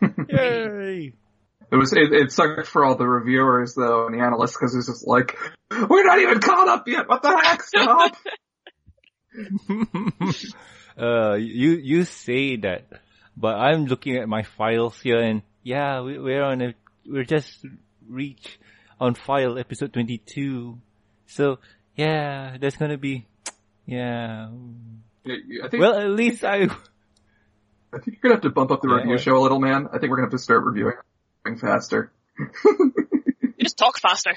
yay! 0.28 1.14
It 1.70 1.76
was 1.76 1.92
it, 1.92 2.12
it 2.12 2.32
sucked 2.32 2.66
for 2.66 2.84
all 2.84 2.96
the 2.96 3.06
reviewers 3.06 3.74
though 3.74 4.06
and 4.06 4.14
the 4.14 4.22
analysts 4.24 4.56
because 4.56 4.74
it's 4.74 4.86
just 4.86 5.06
like 5.06 5.36
we're 5.70 6.04
not 6.04 6.20
even 6.20 6.40
caught 6.40 6.68
up 6.68 6.86
yet. 6.86 7.08
What 7.08 7.22
the 7.22 7.36
heck? 7.36 7.62
Stop! 7.62 8.16
uh, 10.98 11.34
you 11.34 11.70
you 11.70 12.04
say 12.04 12.56
that, 12.56 12.86
but 13.36 13.56
I'm 13.56 13.86
looking 13.86 14.16
at 14.16 14.28
my 14.28 14.42
files 14.42 15.00
here, 15.00 15.18
and 15.18 15.42
yeah, 15.62 16.00
we, 16.02 16.18
we're 16.18 16.44
on 16.44 16.62
a 16.62 16.74
we're 17.06 17.24
just 17.24 17.64
reach 18.08 18.58
on 19.00 19.14
file 19.14 19.58
episode 19.58 19.92
22. 19.92 20.78
So, 21.26 21.58
yeah, 21.96 22.56
there's 22.58 22.76
gonna 22.76 22.98
be, 22.98 23.26
yeah. 23.84 24.48
I 25.26 25.68
think, 25.68 25.80
Well, 25.80 25.98
at 25.98 26.10
least 26.10 26.44
I, 26.44 26.68
I 27.92 27.98
think 27.98 28.06
you're 28.06 28.22
gonna 28.22 28.34
have 28.34 28.42
to 28.42 28.50
bump 28.50 28.70
up 28.70 28.80
the 28.80 28.88
Yeah, 28.88 28.96
review 28.96 29.18
show 29.18 29.36
a 29.36 29.42
little, 29.42 29.58
man. 29.58 29.88
I 29.92 29.98
think 29.98 30.10
we're 30.10 30.16
gonna 30.16 30.26
have 30.26 30.32
to 30.32 30.38
start 30.38 30.64
reviewing 30.64 30.94
faster. 31.54 32.10
You 32.38 33.52
just 33.62 33.78
talk 33.78 34.00
faster. 34.00 34.36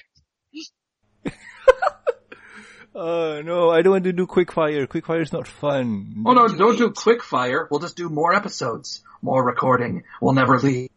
oh 2.95 3.41
no, 3.45 3.71
I 3.71 3.81
don't 3.81 3.93
want 3.93 4.03
to 4.03 4.13
do 4.13 4.27
quickfire. 4.27 4.87
Quickfire 4.87 5.21
is 5.21 5.33
not 5.33 5.47
fun. 5.47 6.23
Oh 6.25 6.33
no, 6.33 6.47
don't 6.47 6.77
do 6.77 6.91
quick 6.91 7.23
fire. 7.23 7.67
We'll 7.71 7.79
just 7.79 7.97
do 7.97 8.09
more 8.09 8.33
episodes, 8.33 9.01
more 9.21 9.43
recording. 9.43 10.03
We'll 10.21 10.33
never 10.33 10.59
leave. 10.59 10.89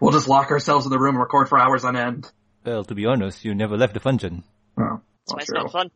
We'll 0.00 0.12
just 0.12 0.28
lock 0.28 0.50
ourselves 0.50 0.86
in 0.86 0.90
the 0.90 0.98
room 0.98 1.14
and 1.14 1.20
record 1.22 1.48
for 1.48 1.58
hours 1.58 1.84
on 1.84 1.96
end. 1.96 2.30
Well, 2.64 2.84
to 2.84 2.94
be 2.94 3.06
honest, 3.06 3.44
you 3.44 3.54
never 3.54 3.76
left 3.76 3.94
the 3.94 4.00
function. 4.00 4.44
Oh, 4.78 5.00
That's 5.26 5.34
why 5.34 5.40
it's 5.40 5.52
not 5.52 5.72
fun. 5.72 5.90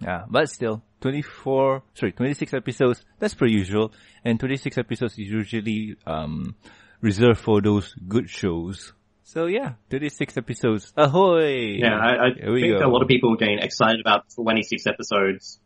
Yeah, 0.00 0.24
but 0.28 0.50
still, 0.50 0.82
24, 1.00 1.82
sorry, 1.94 2.12
26 2.12 2.54
episodes, 2.54 3.04
that's 3.20 3.34
per 3.34 3.46
usual. 3.46 3.92
And 4.24 4.38
26 4.38 4.76
episodes 4.76 5.12
is 5.12 5.30
usually, 5.30 5.96
um, 6.06 6.56
reserved 7.02 7.40
for 7.40 7.60
those 7.60 7.94
good 8.08 8.30
shows. 8.30 8.94
So 9.24 9.46
yeah, 9.46 9.74
36 9.90 10.36
episodes. 10.36 10.92
Ahoy! 10.96 11.76
Yeah, 11.78 11.96
I, 11.96 12.28
I 12.28 12.34
think 12.34 12.78
go. 12.78 12.86
a 12.86 12.90
lot 12.90 13.02
of 13.02 13.08
people 13.08 13.34
are 13.34 13.36
getting 13.36 13.58
excited 13.58 14.00
about 14.00 14.24
26 14.34 14.86
episodes 14.86 15.58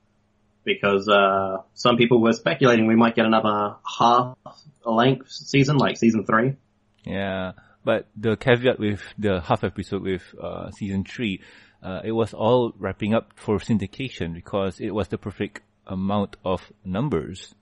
because 0.65 1.09
uh, 1.09 1.59
some 1.75 1.97
people 1.97 2.21
were 2.21 2.33
speculating 2.33 2.87
we 2.87 2.97
might 2.97 3.15
get 3.15 3.27
another 3.27 3.77
half 3.99 4.37
length 4.85 5.31
season, 5.31 5.77
like 5.77 5.97
season 5.97 6.25
three. 6.27 6.57
Yeah, 7.05 7.53
but 7.85 8.09
the 8.17 8.37
caveat 8.37 8.79
with 8.79 9.01
the 9.17 9.41
half 9.41 9.63
episode 9.63 10.03
with 10.03 10.23
uh, 10.43 10.71
season 10.73 11.05
three, 11.05 11.41
uh, 11.83 12.01
it 12.05 12.13
was 12.13 12.35
all 12.35 12.73
wrapping 12.79 13.15
up 13.15 13.33
for 13.37 13.59
syndication 13.59 14.35
because 14.35 14.81
it 14.81 14.91
was 14.91 15.09
the 15.09 15.19
perfect 15.19 15.61
amount 15.87 16.37
of 16.45 16.73
numbers. 16.85 17.55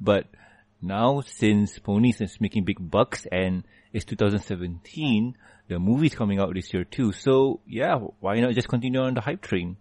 But 0.00 0.26
now, 0.84 1.22
since 1.22 1.78
Ponies 1.78 2.20
is 2.20 2.40
making 2.40 2.64
big 2.64 2.78
bucks 2.78 3.26
and 3.30 3.64
it's 3.92 4.04
2017, 4.04 5.36
the 5.68 5.78
movie's 5.78 6.14
coming 6.14 6.38
out 6.38 6.54
this 6.54 6.72
year 6.72 6.84
too. 6.84 7.12
So 7.12 7.60
yeah, 7.66 7.96
why 8.20 8.40
not 8.40 8.54
just 8.54 8.68
continue 8.68 9.00
on 9.00 9.14
the 9.14 9.20
hype 9.20 9.40
train? 9.40 9.76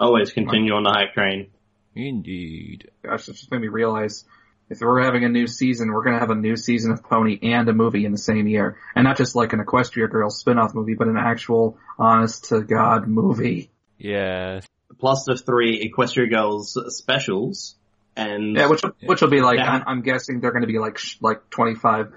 Always 0.00 0.32
continue 0.32 0.72
on 0.72 0.84
the 0.84 0.90
hype 0.90 1.12
train. 1.12 1.50
Indeed. 1.94 2.90
Gosh, 3.02 3.28
it 3.28 3.32
just 3.32 3.50
made 3.50 3.60
me 3.60 3.68
realize 3.68 4.24
if 4.70 4.80
we're 4.80 5.02
having 5.02 5.24
a 5.24 5.28
new 5.28 5.46
season, 5.46 5.92
we're 5.92 6.04
gonna 6.04 6.20
have 6.20 6.30
a 6.30 6.34
new 6.34 6.56
season 6.56 6.92
of 6.92 7.02
Pony 7.02 7.38
and 7.42 7.68
a 7.68 7.72
movie 7.72 8.04
in 8.04 8.12
the 8.12 8.18
same 8.18 8.46
year. 8.46 8.78
And 8.94 9.04
not 9.04 9.16
just 9.16 9.34
like 9.34 9.52
an 9.52 9.60
Equestria 9.60 10.10
Girls 10.10 10.38
spin-off 10.38 10.74
movie, 10.74 10.94
but 10.94 11.08
an 11.08 11.16
actual 11.16 11.78
honest 11.98 12.46
to 12.46 12.62
God 12.62 13.08
movie. 13.08 13.70
Yes. 13.98 14.66
Plus 14.98 15.24
the 15.24 15.36
three 15.36 15.90
Equestria 15.90 16.30
Girls 16.30 16.76
specials, 16.96 17.76
and 18.18 18.56
Yeah, 18.56 18.66
which, 18.68 18.82
which 19.02 19.20
will 19.22 19.30
be 19.30 19.40
like, 19.40 19.58
Yeah. 19.58 19.70
I'm, 19.70 19.82
I'm 19.86 20.02
guessing 20.02 20.40
they're 20.40 20.52
gonna 20.52 20.66
be 20.66 20.78
like, 20.78 20.98
sh- 20.98 21.16
like 21.20 21.48
25 21.50 22.14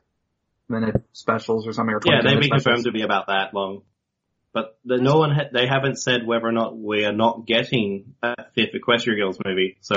minute 0.67 1.03
specials 1.13 1.67
or 1.67 1.73
something, 1.73 1.95
or 1.95 1.99
yeah, 2.05 2.17
they've 2.21 2.25
minute 2.35 2.41
been 2.41 2.47
specials. 2.59 2.63
confirmed 2.63 2.83
to 2.85 2.91
be 2.91 3.01
about 3.03 3.27
that 3.27 3.53
long. 3.53 3.83
But 4.53 4.77
the, 4.83 4.97
no 4.97 5.17
one, 5.17 5.31
ha- 5.31 5.49
they 5.53 5.65
haven't 5.67 5.97
said 5.99 6.25
whether 6.25 6.45
or 6.45 6.51
not 6.51 6.77
we 6.77 7.05
are 7.05 7.13
not 7.13 7.45
getting 7.45 8.15
a 8.21 8.35
fifth 8.55 8.71
Equestria 8.75 9.15
Girls 9.17 9.37
movie. 9.45 9.77
So, 9.79 9.95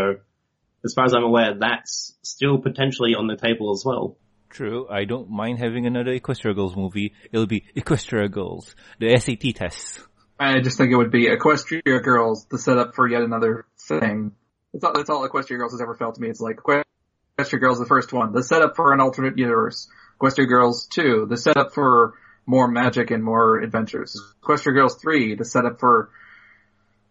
as 0.84 0.94
far 0.94 1.06
as 1.06 1.14
I'm 1.14 1.24
aware, 1.24 1.54
that's 1.58 2.14
still 2.22 2.58
potentially 2.58 3.14
on 3.16 3.26
the 3.26 3.36
table 3.36 3.72
as 3.72 3.82
well. 3.84 4.16
True. 4.50 4.86
I 4.88 5.04
don't 5.06 5.28
mind 5.30 5.58
having 5.58 5.86
another 5.86 6.16
Equestria 6.16 6.54
Girls 6.54 6.76
movie. 6.76 7.14
It'll 7.32 7.46
be 7.48 7.64
Equestria 7.76 8.30
Girls. 8.30 8.76
The 9.00 9.16
SAT 9.16 9.56
tests. 9.56 10.00
I 10.38 10.60
just 10.60 10.76
think 10.78 10.92
it 10.92 10.96
would 10.96 11.10
be 11.10 11.26
Equestria 11.28 12.02
Girls, 12.02 12.46
the 12.50 12.58
setup 12.58 12.94
for 12.94 13.08
yet 13.08 13.22
another 13.22 13.66
thing. 13.88 14.32
That's 14.74 14.84
all, 14.84 14.92
that's 14.92 15.08
all 15.10 15.28
Equestria 15.28 15.56
Girls 15.56 15.72
has 15.72 15.80
ever 15.80 15.94
felt 15.94 16.16
to 16.16 16.20
me. 16.20 16.28
It's 16.28 16.40
like 16.40 16.56
Equestria 16.56 17.60
Girls, 17.60 17.78
the 17.78 17.86
first 17.86 18.12
one, 18.12 18.32
the 18.32 18.42
setup 18.42 18.74
for 18.74 18.92
an 18.92 19.00
alternate 19.00 19.38
universe. 19.38 19.88
Equestria 20.20 20.48
Girls 20.48 20.86
2, 20.86 21.26
the 21.30 21.36
setup 21.36 21.72
for 21.72 22.14
more 22.44 22.66
magic 22.66 23.12
and 23.12 23.22
more 23.22 23.60
adventures. 23.60 24.20
Equestria 24.42 24.74
Girls 24.74 24.96
3, 24.96 25.36
the 25.36 25.44
setup 25.44 25.78
for 25.78 26.10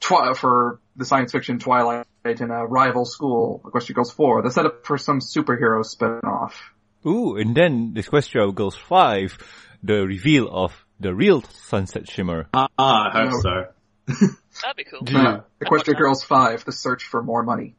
twi- 0.02 0.34
for 0.34 0.82
the 0.98 1.06
science 1.06 1.32
fiction 1.32 1.58
Twilight 1.58 2.06
in 2.26 2.52
a 2.52 2.66
rival 2.66 3.06
school. 3.06 3.62
Equestria 3.64 3.96
Girls 3.96 4.12
4, 4.12 4.42
the 4.42 4.52
setup 4.52 4.86
for 4.86 4.98
some 4.98 5.20
superhero 5.22 5.86
spin-off. 5.86 6.74
Ooh, 7.06 7.38
and 7.38 7.56
then 7.56 7.94
Equestria 7.96 8.54
Girls 8.54 8.76
5, 8.76 9.38
the 9.82 10.06
reveal 10.06 10.50
of 10.50 10.74
the 11.00 11.16
real 11.16 11.42
Sunset 11.44 12.10
Shimmer. 12.10 12.48
Ah, 12.54 12.68
I 12.78 13.30
hope 13.30 13.42
so. 13.42 14.28
That'd 14.62 14.78
be 14.78 14.84
cool. 14.84 15.02
Uh, 15.02 15.42
Equestria 15.62 15.98
Girls 15.98 16.24
5, 16.24 16.66
the 16.66 16.72
search 16.72 17.04
for 17.06 17.22
more 17.24 17.44
money. 17.44 17.76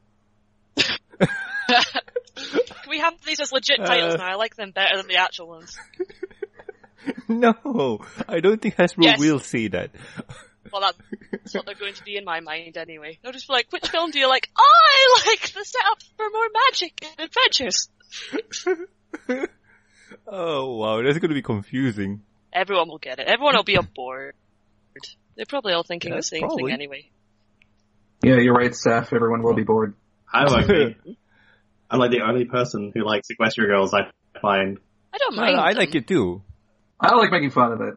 Can 0.77 1.29
we 2.89 2.99
have 2.99 3.13
these 3.25 3.39
as 3.39 3.51
legit 3.51 3.77
titles 3.79 4.15
Uh. 4.15 4.17
now? 4.17 4.25
I 4.25 4.35
like 4.35 4.55
them 4.55 4.71
better 4.71 4.97
than 4.97 5.07
the 5.07 5.15
actual 5.17 5.47
ones. 5.47 5.77
no, 7.27 7.99
I 8.27 8.39
don't 8.39 8.61
think 8.61 8.75
Hasbro 8.75 9.03
Yes. 9.03 9.19
will 9.19 9.39
say 9.39 9.67
that. 9.69 9.91
Well, 10.71 10.81
that's 11.31 11.53
what 11.53 11.65
they're 11.65 11.75
going 11.75 11.93
to 11.93 12.03
be 12.03 12.17
in 12.17 12.25
my 12.25 12.39
mind 12.41 12.75
anyway. 12.77 13.19
They'll 13.21 13.31
just 13.31 13.47
be 13.47 13.53
like, 13.53 13.67
which 13.71 13.87
film 13.87 14.11
do 14.11 14.19
you 14.19 14.27
like? 14.27 14.49
I 14.57 15.23
like 15.27 15.41
the 15.53 15.63
setup 15.63 15.99
for 16.17 16.25
more 16.29 16.47
magic 16.69 17.05
and 17.19 17.29
adventures. 17.29 17.89
Oh 20.27 20.75
wow, 20.77 21.01
that's 21.03 21.19
gonna 21.19 21.33
be 21.33 21.41
confusing. 21.41 22.21
Everyone 22.51 22.87
will 22.89 22.97
get 22.99 23.19
it. 23.19 23.27
Everyone 23.27 23.55
will 23.55 23.63
be 23.63 23.77
on 23.77 23.87
board. 23.95 24.33
They're 25.35 25.45
probably 25.45 25.73
all 25.73 25.83
thinking 25.83 26.11
Yeah, 26.11 26.17
the 26.17 26.23
same 26.23 26.41
probably. 26.41 26.63
thing 26.65 26.71
anyway. 26.73 27.09
Yeah, 28.23 28.37
you're 28.37 28.53
right, 28.55 28.73
Seth. 28.75 29.13
Everyone 29.13 29.43
will 29.43 29.53
be 29.53 29.63
bored. 29.63 29.93
I 30.31 30.45
won't 30.45 30.67
be. 30.67 31.17
I'm 31.89 31.99
like 31.99 32.11
the 32.11 32.21
only 32.21 32.45
person 32.45 32.91
who 32.93 33.03
likes 33.05 33.27
Equestria 33.29 33.67
Girls 33.67 33.93
I 33.93 34.09
find. 34.41 34.79
I 35.13 35.17
don't 35.17 35.35
No, 35.35 35.41
mind. 35.41 35.55
no, 35.57 35.61
I 35.61 35.73
them. 35.73 35.79
like 35.79 35.95
it 35.95 36.07
too. 36.07 36.41
I 36.99 37.13
like 37.15 37.31
making 37.31 37.51
fun 37.51 37.71
of 37.73 37.81
it. 37.81 37.95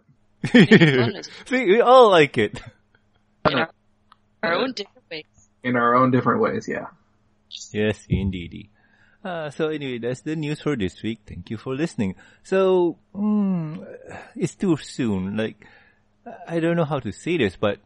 fun 1.14 1.23
See, 1.47 1.64
we 1.64 1.80
all 1.80 2.11
like 2.11 2.37
it. 2.38 2.61
in 3.49 3.54
our, 3.59 3.71
our 4.42 4.54
own 4.54 4.73
different 4.73 5.04
ways. 5.11 5.25
In 5.62 5.76
our 5.76 5.95
own 5.95 6.11
different 6.11 6.40
ways, 6.40 6.68
yeah. 6.68 6.87
Yes, 7.73 8.04
indeed. 8.09 8.68
Uh, 9.25 9.50
so 9.50 9.68
anyway, 9.68 9.99
that's 9.99 10.21
the 10.21 10.37
news 10.37 10.61
for 10.61 10.76
this 10.76 11.02
week. 11.02 11.21
Thank 11.26 11.50
you 11.50 11.57
for 11.57 11.75
listening. 11.75 12.14
So, 12.42 12.99
mm, 13.14 13.85
it's 14.37 14.54
too 14.54 14.76
soon. 14.76 15.37
Like, 15.37 15.66
I 16.47 16.61
don't 16.61 16.77
know 16.77 16.85
how 16.85 17.01
to 17.01 17.13
say 17.13 17.37
this, 17.39 17.57
but, 17.57 17.79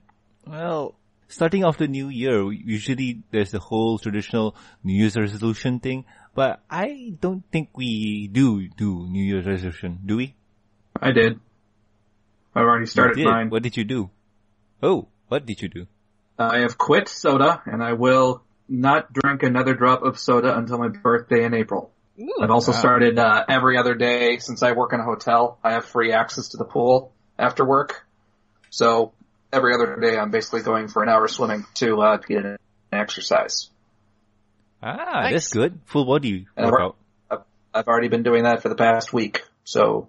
well, 0.47 0.95
starting 1.29 1.65
off 1.65 1.79
the 1.79 1.89
new 1.89 2.09
year, 2.09 2.51
usually 2.53 3.23
there's 3.31 3.51
the 3.51 3.59
whole 3.59 3.99
traditional 3.99 4.55
New 4.85 4.95
Year's 4.95 5.17
resolution 5.17 5.81
thing, 5.81 6.05
but 6.35 6.61
I 6.71 7.15
don't 7.21 7.45
think 7.53 7.71
we 7.77 8.29
do 8.29 8.69
do 8.69 9.07
New 9.07 9.23
Year's 9.23 9.47
resolution, 9.47 10.01
do 10.05 10.17
we? 10.17 10.35
I 11.01 11.13
did. 11.13 11.41
I've 12.55 12.65
already 12.65 12.87
started 12.87 13.25
mine. 13.25 13.51
What 13.51 13.63
did 13.63 13.77
you 13.77 13.85
do? 13.85 14.11
Oh, 14.83 15.09
what 15.29 15.47
did 15.47 15.63
you 15.63 15.69
do? 15.69 15.87
I 16.39 16.59
have 16.61 16.77
quit 16.77 17.09
soda, 17.09 17.63
and 17.67 17.83
I 17.83 17.93
will 17.95 18.43
not 18.69 19.13
drink 19.13 19.43
another 19.43 19.75
drop 19.75 20.03
of 20.03 20.19
soda 20.19 20.57
until 20.57 20.79
my 20.79 20.89
birthday 20.89 21.45
in 21.45 21.55
April. 21.55 21.91
Ooh. 22.21 22.33
I've 22.41 22.51
also 22.51 22.73
Wow. 22.73 22.79
started 22.79 23.19
uh, 23.19 23.45
every 23.49 23.77
other 23.79 23.95
day 23.95 24.39
since 24.39 24.63
I 24.63 24.73
work 24.73 24.93
in 24.93 25.01
a 25.01 25.05
hotel. 25.05 25.59
I 25.65 25.73
have 25.73 25.85
free 25.85 26.13
access 26.13 26.49
to 26.49 26.57
the 26.57 26.65
pool 26.65 27.13
after 27.39 27.65
work, 27.65 28.07
so 28.73 29.12
every 29.52 29.75
other 29.75 29.97
day 30.00 30.17
I'm 30.19 30.31
basically 30.31 30.62
going 30.62 30.88
for 30.88 31.02
an 31.02 31.11
hour 31.11 31.29
swimming 31.29 31.64
to 31.75 32.00
uh, 32.00 32.17
get 32.17 32.45
an 32.45 32.57
exercise. 32.91 33.69
Ah, 34.83 34.97
Nice. 35.23 35.33
that's 35.35 35.49
good. 35.52 35.79
Full 35.87 36.07
body 36.07 36.47
And 36.57 36.67
I 36.67 36.71
workout. 36.71 36.97
I've- 37.31 37.43
I've 37.75 37.87
already 37.87 38.09
been 38.09 38.23
doing 38.23 38.43
that 38.45 38.62
for 38.62 38.69
the 38.69 38.75
past 38.75 39.12
week, 39.12 39.45
so 39.64 40.09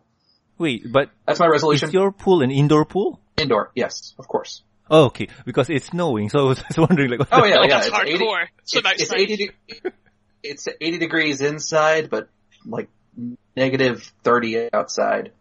Wait, 0.58 0.92
but 0.92 1.10
that's 1.26 1.40
my 1.40 1.48
resolution. 1.48 1.88
is 1.90 1.94
your 1.94 2.12
pool 2.12 2.42
an 2.42 2.52
indoor 2.52 2.86
pool? 2.86 3.20
Indoor, 3.38 3.72
yes, 3.76 4.14
of 4.20 4.28
course. 4.28 4.62
Oh, 4.90 5.06
okay, 5.06 5.28
because 5.46 5.70
it's 5.70 5.86
snowing, 5.88 6.30
so 6.30 6.40
I 6.46 6.48
was 6.50 6.58
just 6.60 6.78
wondering 6.78 7.10
like, 7.12 7.20
what 7.20 7.30
Oh 7.32 7.46
yeah, 7.46 7.58
Oh, 7.60 7.64
yeah. 7.64 7.68
that's 7.80 7.88
it's 7.88 7.98
80 7.98 8.18
hardcore. 8.18 8.46
Swim 8.66 8.84
it's, 8.88 9.02
it's 9.04 9.12
outside. 9.12 9.20
80 9.22 9.36
de- 9.38 9.92
it's 10.44 10.68
80 10.82 10.98
degrees 10.98 11.42
inside, 11.42 12.10
but 12.10 12.28
like 12.66 12.90
negative 13.56 14.12
30 14.24 14.70
outside. 14.74 15.32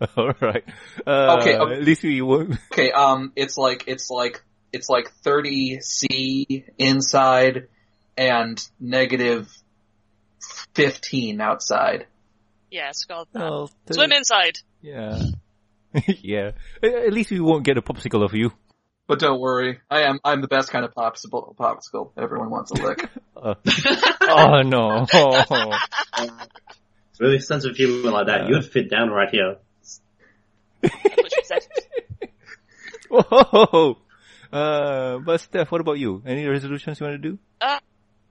All 0.16 0.32
right. 0.40 0.64
Uh, 1.06 1.38
Okay, 1.40 1.56
okay. 1.56 1.74
At 1.74 1.82
least 1.82 2.02
we 2.02 2.20
won't. 2.22 2.56
Okay, 2.72 2.92
um, 2.92 3.32
it's 3.36 3.56
like, 3.56 3.84
it's 3.86 4.10
like, 4.10 4.42
it's 4.72 4.88
like 4.88 5.10
30 5.22 5.80
C 5.80 6.64
inside 6.78 7.68
and 8.16 8.64
negative 8.78 9.48
15 10.74 11.40
outside. 11.40 12.06
Yeah, 12.70 12.90
it's 12.90 13.04
called 13.04 13.28
that. 13.32 13.40
Well, 13.40 13.68
th- 13.86 13.94
Swim 13.96 14.12
inside. 14.12 14.58
Yeah. 14.82 15.22
yeah. 16.06 16.50
At 16.82 16.92
at 16.94 17.12
least 17.12 17.30
we 17.30 17.40
won't 17.40 17.64
get 17.64 17.78
a 17.78 17.82
popsicle 17.82 18.22
of 18.24 18.34
you. 18.34 18.52
But 19.06 19.20
don't 19.20 19.40
worry, 19.40 19.80
I 19.90 20.02
am, 20.02 20.18
I'm 20.22 20.42
the 20.42 20.48
best 20.48 20.68
kind 20.70 20.84
of 20.84 20.92
popsicle, 20.92 21.56
popsicle 21.56 22.10
everyone 22.18 22.50
wants 22.50 22.70
a 22.72 22.74
lick. 22.74 23.08
Uh, 23.34 23.54
oh 24.20 24.60
no. 24.62 25.06
With 27.18 27.34
a 27.34 27.40
sense 27.40 27.64
of 27.64 27.74
humor 27.74 28.10
like 28.10 28.26
that, 28.26 28.48
you 28.48 28.54
would 28.54 28.66
fit 28.66 28.90
down 28.90 29.08
right 29.08 29.30
here. 29.30 29.56
That's 30.82 30.94
what 31.16 31.32
she 31.34 31.44
said. 31.44 31.66
Whoa! 33.10 33.98
Uh, 34.52 35.18
but 35.18 35.40
Steph, 35.40 35.70
what 35.70 35.80
about 35.80 35.98
you? 35.98 36.22
Any 36.26 36.46
resolutions 36.46 37.00
you 37.00 37.06
want 37.06 37.22
to 37.22 37.28
do? 37.30 37.38
Uh, 37.60 37.78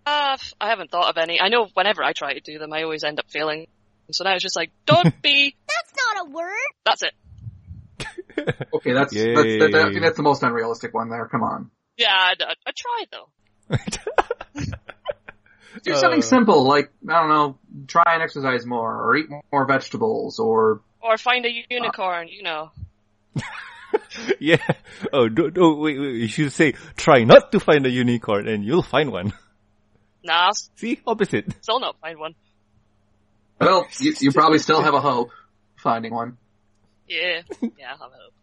uh, 0.05 0.37
I 0.61 0.69
haven't 0.69 0.91
thought 0.91 1.09
of 1.09 1.17
any. 1.17 1.39
I 1.41 1.49
know 1.49 1.67
whenever 1.73 2.03
I 2.03 2.13
try 2.13 2.33
to 2.33 2.39
do 2.39 2.59
them, 2.59 2.73
I 2.73 2.83
always 2.83 3.03
end 3.03 3.19
up 3.19 3.25
failing. 3.29 3.67
So 4.11 4.23
now 4.23 4.33
it's 4.33 4.43
just 4.43 4.55
like, 4.55 4.71
don't 4.85 5.21
be. 5.21 5.55
That's 5.67 5.93
not 6.15 6.27
a 6.27 6.29
word. 6.29 6.53
That's 6.85 7.03
it. 7.03 7.13
Okay, 8.71 8.93
that's, 8.93 9.11
that's, 9.11 9.33
that, 9.33 9.69
that, 9.73 9.87
I 9.87 9.89
think 9.89 10.03
that's 10.03 10.15
the 10.17 10.21
most 10.21 10.43
unrealistic 10.43 10.93
one 10.93 11.09
there. 11.09 11.27
Come 11.27 11.41
on. 11.41 11.71
Yeah, 11.97 12.11
I, 12.11 12.35
I, 12.39 12.53
I 12.67 12.71
tried 12.75 13.05
though. 13.11 14.67
Do 15.83 15.93
Uh, 15.93 15.97
something 15.97 16.21
simple, 16.21 16.63
like, 16.63 16.91
I 17.09 17.19
don't 17.19 17.29
know, 17.29 17.57
try 17.87 18.03
and 18.13 18.21
exercise 18.21 18.65
more, 18.65 19.03
or 19.03 19.15
eat 19.15 19.25
more 19.51 19.65
vegetables, 19.65 20.37
or, 20.39 20.81
Or 21.07 21.17
find 21.17 21.45
a 21.45 21.63
unicorn, 21.69 22.27
you 22.27 22.43
know. 22.43 22.71
yeah. 24.39 24.57
Oh, 25.13 25.29
don't, 25.29 25.53
don't, 25.53 25.79
wait, 25.79 25.97
wait. 25.97 26.15
You 26.15 26.27
should 26.27 26.51
say, 26.51 26.73
try 26.97 27.23
not 27.23 27.53
to 27.53 27.61
find 27.61 27.85
a 27.85 27.89
unicorn 27.89 28.47
and 28.47 28.65
you'll 28.65 28.83
find 28.83 29.11
one. 29.11 29.31
Nah, 30.21 30.51
See? 30.75 30.99
Opposite. 31.07 31.45
still 31.63 31.79
not 31.79 31.95
find 32.01 32.19
one. 32.19 32.35
well, 33.61 33.87
you, 33.99 34.13
you 34.19 34.31
probably 34.33 34.59
still 34.59 34.81
have 34.81 34.93
a 34.93 34.99
hope 34.99 35.29
finding 35.77 36.13
one. 36.13 36.37
Yeah, 37.07 37.41
yeah, 37.61 37.69
I 37.85 37.89
have 37.91 37.99
hope. 37.99 38.33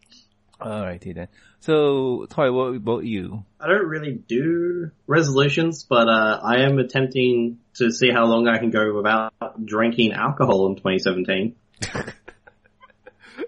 Alrighty 0.59 1.13
then. 1.13 1.27
So, 1.59 2.25
Toy, 2.29 2.51
what 2.51 2.75
about 2.75 3.03
you? 3.03 3.43
I 3.59 3.67
don't 3.67 3.85
really 3.85 4.13
do 4.13 4.89
resolutions, 5.05 5.83
but 5.83 6.07
uh, 6.07 6.39
I 6.41 6.61
am 6.61 6.79
attempting 6.79 7.59
to 7.75 7.91
see 7.91 8.09
how 8.09 8.25
long 8.25 8.47
I 8.47 8.57
can 8.57 8.71
go 8.71 8.95
without 8.95 9.33
drinking 9.63 10.13
alcohol 10.13 10.67
in 10.67 10.75
2017. 10.75 11.55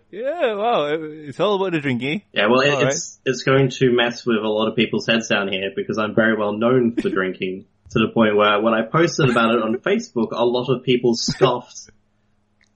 Yeah, 0.09 0.53
wow. 0.53 0.85
It's 0.85 1.39
all 1.39 1.55
about 1.55 1.73
the 1.73 1.81
drinking. 1.81 2.21
Yeah, 2.31 2.47
well, 2.47 2.61
it, 2.61 2.73
All 2.73 2.87
it's 2.87 3.19
it's 3.25 3.43
going 3.43 3.69
to 3.71 3.91
mess 3.91 4.25
with 4.25 4.37
a 4.37 4.47
lot 4.47 4.69
of 4.69 4.75
people's 4.75 5.05
heads 5.05 5.27
down 5.27 5.51
here 5.51 5.71
because 5.75 5.97
I'm 5.97 6.15
very 6.15 6.37
well 6.37 6.53
known 6.53 6.95
for 6.95 7.09
drinking 7.09 7.65
to 7.91 7.99
the 7.99 8.07
point 8.13 8.35
where 8.35 8.61
when 8.61 8.73
I 8.73 8.83
posted 8.83 9.29
about 9.29 9.55
it 9.55 9.61
on 9.61 9.75
Facebook, 9.85 10.29
a 10.31 10.45
lot 10.45 10.69
of 10.69 10.83
people 10.83 11.13
scoffed 11.15 11.89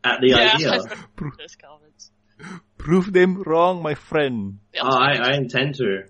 at 0.04 0.20
the 0.20 0.30
yeah, 0.30 0.54
idea. 0.54 0.72
I've 0.74 0.90
heard 1.20 1.32
those 1.38 1.56
comments. 1.56 2.12
Prove 2.78 3.14
them 3.14 3.44
wrong, 3.44 3.82
my 3.82 3.96
friend. 3.96 4.60
Oh, 4.82 4.90
I, 4.90 5.14
I 5.16 5.36
intend 5.36 5.76
to. 5.76 6.04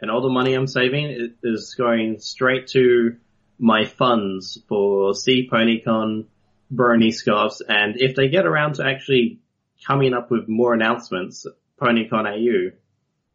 And 0.00 0.10
all 0.10 0.22
the 0.22 0.30
money 0.30 0.54
I'm 0.54 0.66
saving 0.66 1.34
is 1.42 1.74
going 1.78 2.18
straight 2.18 2.68
to 2.68 3.16
my 3.58 3.84
funds 3.84 4.58
for 4.68 5.14
Sea 5.14 5.48
PonyCon, 5.50 6.24
Brony 6.72 7.12
Scarves, 7.12 7.62
and 7.66 7.94
if 7.98 8.16
they 8.16 8.28
get 8.28 8.46
around 8.46 8.76
to 8.76 8.86
actually 8.86 9.38
coming 9.86 10.14
up 10.14 10.30
with 10.30 10.48
more 10.48 10.74
announcements, 10.74 11.46
PonyCon 11.80 12.26
AU. 12.26 12.76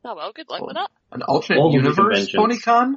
Oh 0.05 0.15
well, 0.15 0.31
good 0.33 0.49
luck 0.49 0.65
with 0.65 0.75
that. 0.75 0.89
An 1.11 1.23
alternate 1.23 1.59
All 1.59 1.73
universe. 1.73 2.31
PonyCon 2.31 2.95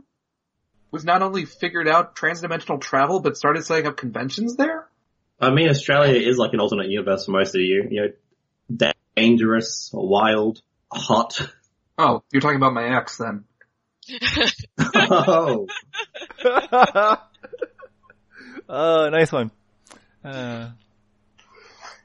was 0.93 1.05
not 1.05 1.23
only 1.23 1.47
figured 1.47 1.89
out 1.89 2.15
transdimensional 2.15 2.81
travel, 2.81 3.21
but 3.21 3.37
started 3.37 3.65
setting 3.65 3.87
up 3.87 3.97
conventions 3.97 4.57
there? 4.57 4.87
I 5.41 5.51
mean, 5.51 5.69
Australia 5.69 6.21
is 6.21 6.37
like 6.37 6.53
an 6.53 6.61
alternate 6.61 6.89
universe 6.89 7.25
for 7.25 7.33
most 7.33 7.55
of 7.57 7.61
you. 7.63 7.89
You 7.91 8.15
know, 8.79 8.93
dangerous, 9.17 9.91
wild, 9.93 10.63
hot. 10.93 11.41
Oh, 11.99 12.23
you're 12.33 12.41
talking 12.41 12.57
about 12.57 12.75
my 12.75 12.97
ex 12.99 13.17
then. 13.17 13.45
oh, 14.95 15.67
oh, 18.69 19.09
nice 19.11 19.33
one. 19.33 19.51
Uh, 20.25 20.71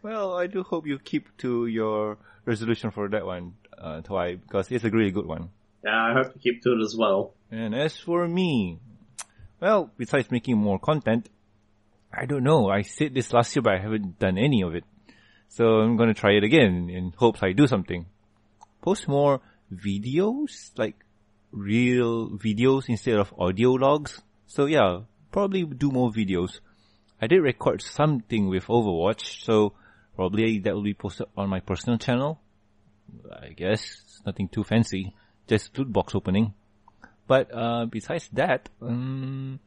well, 0.02 0.36
I 0.36 0.48
do 0.48 0.64
hope 0.64 0.88
you 0.88 1.00
keep 1.00 1.36
to 1.38 1.68
your 1.68 2.18
resolution 2.46 2.92
for 2.92 3.10
that 3.10 3.26
one, 3.26 3.54
uh, 3.78 4.02
Toy, 4.02 4.38
because 4.38 4.72
it's 4.72 4.84
a 4.84 4.90
really 4.90 5.12
good 5.12 5.26
one. 5.26 5.50
yeah, 5.84 6.10
I 6.10 6.14
hope 6.14 6.34
to 6.34 6.40
keep 6.40 6.62
to 6.64 6.74
it 6.74 6.82
as 6.82 6.96
well. 6.98 7.34
And 7.52 7.76
as 7.76 7.98
for 7.98 8.28
me, 8.28 8.80
well, 9.60 9.92
besides 9.98 10.30
making 10.32 10.58
more 10.58 10.80
content, 10.80 11.30
I 12.14 12.26
don't 12.26 12.44
know. 12.44 12.70
I 12.70 12.82
said 12.84 13.14
this 13.14 13.34
last 13.34 13.56
year, 13.56 13.64
but 13.64 13.74
I 13.74 13.80
haven't 13.80 14.20
done 14.20 14.38
any 14.38 14.62
of 14.62 14.76
it. 14.76 14.84
So 15.50 15.66
I'm 15.82 15.98
gonna 15.98 16.14
try 16.14 16.32
it 16.32 16.44
again 16.44 16.90
in 16.90 17.14
hopes 17.16 17.42
I 17.42 17.52
do 17.54 17.68
something. 17.68 18.06
Post 18.82 19.08
more 19.08 19.42
videos, 19.74 20.72
like 20.78 20.96
real 21.52 22.30
videos 22.32 22.86
instead 22.88 23.16
of 23.16 23.34
audio 23.38 23.72
logs. 23.72 24.22
So 24.46 24.66
yeah, 24.66 25.02
probably 25.32 25.64
do 25.64 25.92
more 25.92 26.12
videos. 26.12 26.60
I 27.22 27.28
did 27.28 27.42
record 27.42 27.82
something 27.82 28.48
with 28.48 28.66
Overwatch, 28.68 29.44
so 29.44 29.74
probably 30.18 30.60
that 30.60 30.74
will 30.74 30.84
be 30.84 30.96
posted 30.96 31.28
on 31.38 31.48
my 31.48 31.62
personal 31.62 31.98
channel. 31.98 32.42
I 33.32 33.50
guess 33.50 33.82
it's 33.82 34.22
nothing 34.26 34.50
too 34.50 34.64
fancy, 34.64 35.14
just 35.48 35.78
loot 35.78 35.94
box 35.94 36.16
opening. 36.16 36.54
But 37.28 37.54
uh, 37.54 37.86
besides 37.86 38.28
that, 38.34 38.68
um, 38.82 39.60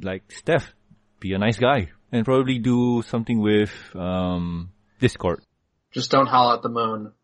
like 0.00 0.30
Steph, 0.30 0.72
be 1.18 1.32
a 1.32 1.38
nice 1.38 1.58
guy 1.58 1.90
and 2.12 2.24
probably 2.24 2.58
do 2.58 3.02
something 3.02 3.40
with 3.40 3.72
um, 3.96 4.70
Discord. 5.00 5.42
Just 5.92 6.10
don't 6.10 6.28
howl 6.28 6.52
at 6.52 6.62
the 6.62 6.70
moon. 6.70 7.12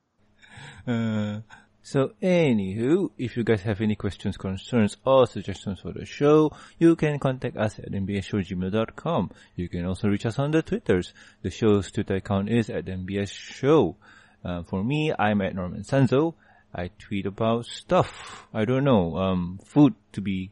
Uh, 0.84 1.38
so 1.82 2.12
anywho, 2.22 3.10
if 3.18 3.36
you 3.36 3.42
guys 3.42 3.62
have 3.62 3.80
any 3.80 3.96
questions, 3.96 4.36
concerns, 4.36 4.96
or 5.04 5.26
suggestions 5.26 5.80
for 5.80 5.92
the 5.92 6.04
show, 6.04 6.52
you 6.78 6.94
can 6.94 7.18
contact 7.18 7.56
us 7.56 7.78
at 7.80 7.90
mbsshowgmail.com. 7.90 9.30
You 9.56 9.68
can 9.68 9.84
also 9.86 10.08
reach 10.08 10.24
us 10.24 10.38
on 10.38 10.52
the 10.52 10.62
Twitters. 10.62 11.12
The 11.42 11.50
show's 11.50 11.90
Twitter 11.90 12.16
account 12.16 12.50
is 12.50 12.70
at 12.70 12.84
mbs 12.84 13.32
show. 13.32 13.96
Uh, 14.44 14.62
for 14.62 14.84
me, 14.84 15.12
I'm 15.18 15.40
at 15.42 15.56
Norman 15.56 15.82
Sanzo. 15.82 16.34
I 16.72 16.90
tweet 16.98 17.26
about 17.26 17.66
stuff. 17.66 18.46
I 18.54 18.64
don't 18.64 18.84
know, 18.84 19.16
um, 19.16 19.58
food 19.64 19.94
to 20.12 20.20
be 20.20 20.50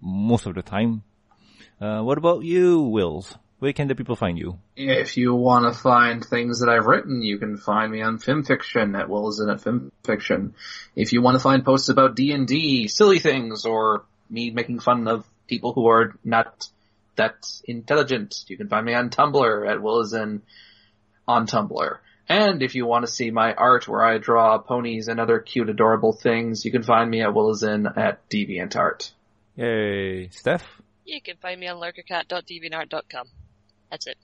most 0.00 0.46
of 0.46 0.54
the 0.54 0.62
time. 0.62 1.02
Uh, 1.80 2.00
what 2.00 2.18
about 2.18 2.44
you, 2.44 2.80
Wills? 2.80 3.36
Where 3.60 3.74
can 3.74 3.88
the 3.88 3.94
people 3.94 4.16
find 4.16 4.38
you? 4.38 4.58
If 4.74 5.18
you 5.18 5.34
want 5.34 5.70
to 5.70 5.78
find 5.78 6.24
things 6.24 6.60
that 6.60 6.70
I've 6.70 6.86
written, 6.86 7.20
you 7.20 7.36
can 7.36 7.58
find 7.58 7.92
me 7.92 8.00
on 8.00 8.18
FimFiction 8.18 8.98
at 8.98 9.10
Wilson 9.10 9.50
at 9.50 9.60
FimFiction. 9.60 10.52
If 10.96 11.12
you 11.12 11.20
want 11.20 11.36
to 11.36 11.42
find 11.42 11.62
posts 11.62 11.90
about 11.90 12.16
D&D, 12.16 12.88
silly 12.88 13.18
things, 13.18 13.66
or 13.66 14.06
me 14.30 14.50
making 14.50 14.80
fun 14.80 15.06
of 15.06 15.26
people 15.46 15.74
who 15.74 15.88
are 15.88 16.16
not 16.24 16.68
that 17.16 17.46
intelligent, 17.64 18.44
you 18.48 18.56
can 18.56 18.68
find 18.68 18.86
me 18.86 18.94
on 18.94 19.10
Tumblr 19.10 19.70
at 19.70 19.82
Wilson 19.82 20.40
on 21.28 21.46
Tumblr. 21.46 21.98
And 22.30 22.62
if 22.62 22.74
you 22.74 22.86
want 22.86 23.04
to 23.04 23.12
see 23.12 23.30
my 23.30 23.52
art 23.52 23.86
where 23.86 24.02
I 24.02 24.16
draw 24.16 24.56
ponies 24.56 25.08
and 25.08 25.20
other 25.20 25.38
cute 25.38 25.68
adorable 25.68 26.14
things, 26.14 26.64
you 26.64 26.72
can 26.72 26.82
find 26.82 27.10
me 27.10 27.20
at 27.20 27.34
Wilson 27.34 27.86
at 27.86 28.26
DeviantArt. 28.30 29.10
Yay, 29.56 30.28
Steph? 30.28 30.80
You 31.04 31.20
can 31.20 31.36
find 31.36 31.60
me 31.60 31.66
on 31.66 31.78
lurkercat.deviantart.com. 31.78 33.26
That's 33.90 34.06
it. 34.06 34.16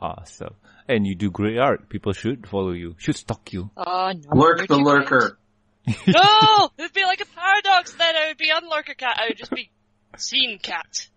Awesome. 0.00 0.54
And 0.86 1.06
you 1.06 1.14
do 1.14 1.30
great 1.30 1.58
art. 1.58 1.88
People 1.88 2.12
should 2.12 2.46
follow 2.46 2.70
you. 2.70 2.94
Should 2.98 3.16
stalk 3.16 3.52
you. 3.52 3.70
Oh 3.76 4.12
no. 4.12 4.36
Lurk 4.36 4.66
the 4.66 4.76
lurker. 4.76 5.38
kind. 5.86 5.96
No! 6.06 6.70
It'd 6.78 6.92
be 6.92 7.04
like 7.04 7.20
a 7.20 7.26
paradox 7.26 7.94
then. 7.94 8.14
I 8.14 8.28
would 8.28 8.38
be 8.38 8.50
on 8.50 8.64
Lurkercat. 8.64 9.14
I 9.16 9.28
would 9.28 9.38
just 9.38 9.50
be 9.50 9.70
Scene 10.16 10.58
Cat. 10.58 11.08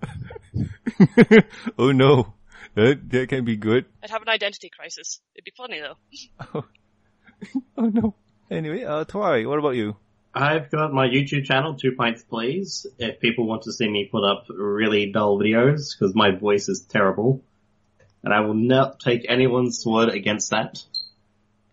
oh 1.78 1.92
no. 1.92 2.34
That, 2.76 3.10
that 3.10 3.30
can 3.30 3.44
be 3.44 3.58
good. 3.58 3.86
I'd 4.02 4.10
have 4.12 4.22
an 4.22 4.30
identity 4.30 4.70
crisis. 4.70 5.20
It'd 5.36 5.44
be 5.44 5.54
funny 5.58 5.82
though. 5.82 5.98
Oh 6.56 6.64
oh 7.78 7.88
no. 7.88 8.16
Anyway, 8.50 8.84
uh, 8.84 9.04
Twy, 9.06 9.46
what 9.46 9.60
about 9.60 9.76
you? 9.76 9.96
I've 10.34 10.72
got 10.72 10.94
my 10.94 11.08
YouTube 11.08 11.46
channel, 11.46 11.76
Two 11.76 11.94
Pints 11.98 12.24
Please, 12.24 12.86
if 12.98 13.20
people 13.20 13.46
want 13.46 13.64
to 13.64 13.74
see 13.74 13.90
me 13.90 14.08
put 14.10 14.24
up 14.24 14.46
really 14.50 15.12
dull 15.12 15.38
videos, 15.38 15.98
because 15.98 16.16
my 16.16 16.32
voice 16.32 16.70
is 16.70 16.82
terrible. 16.82 17.44
And 18.24 18.34
I 18.34 18.42
will 18.42 18.54
not 18.54 19.00
take 19.00 19.26
anyone's 19.28 19.84
word 19.86 20.10
against 20.10 20.52
that. 20.52 20.84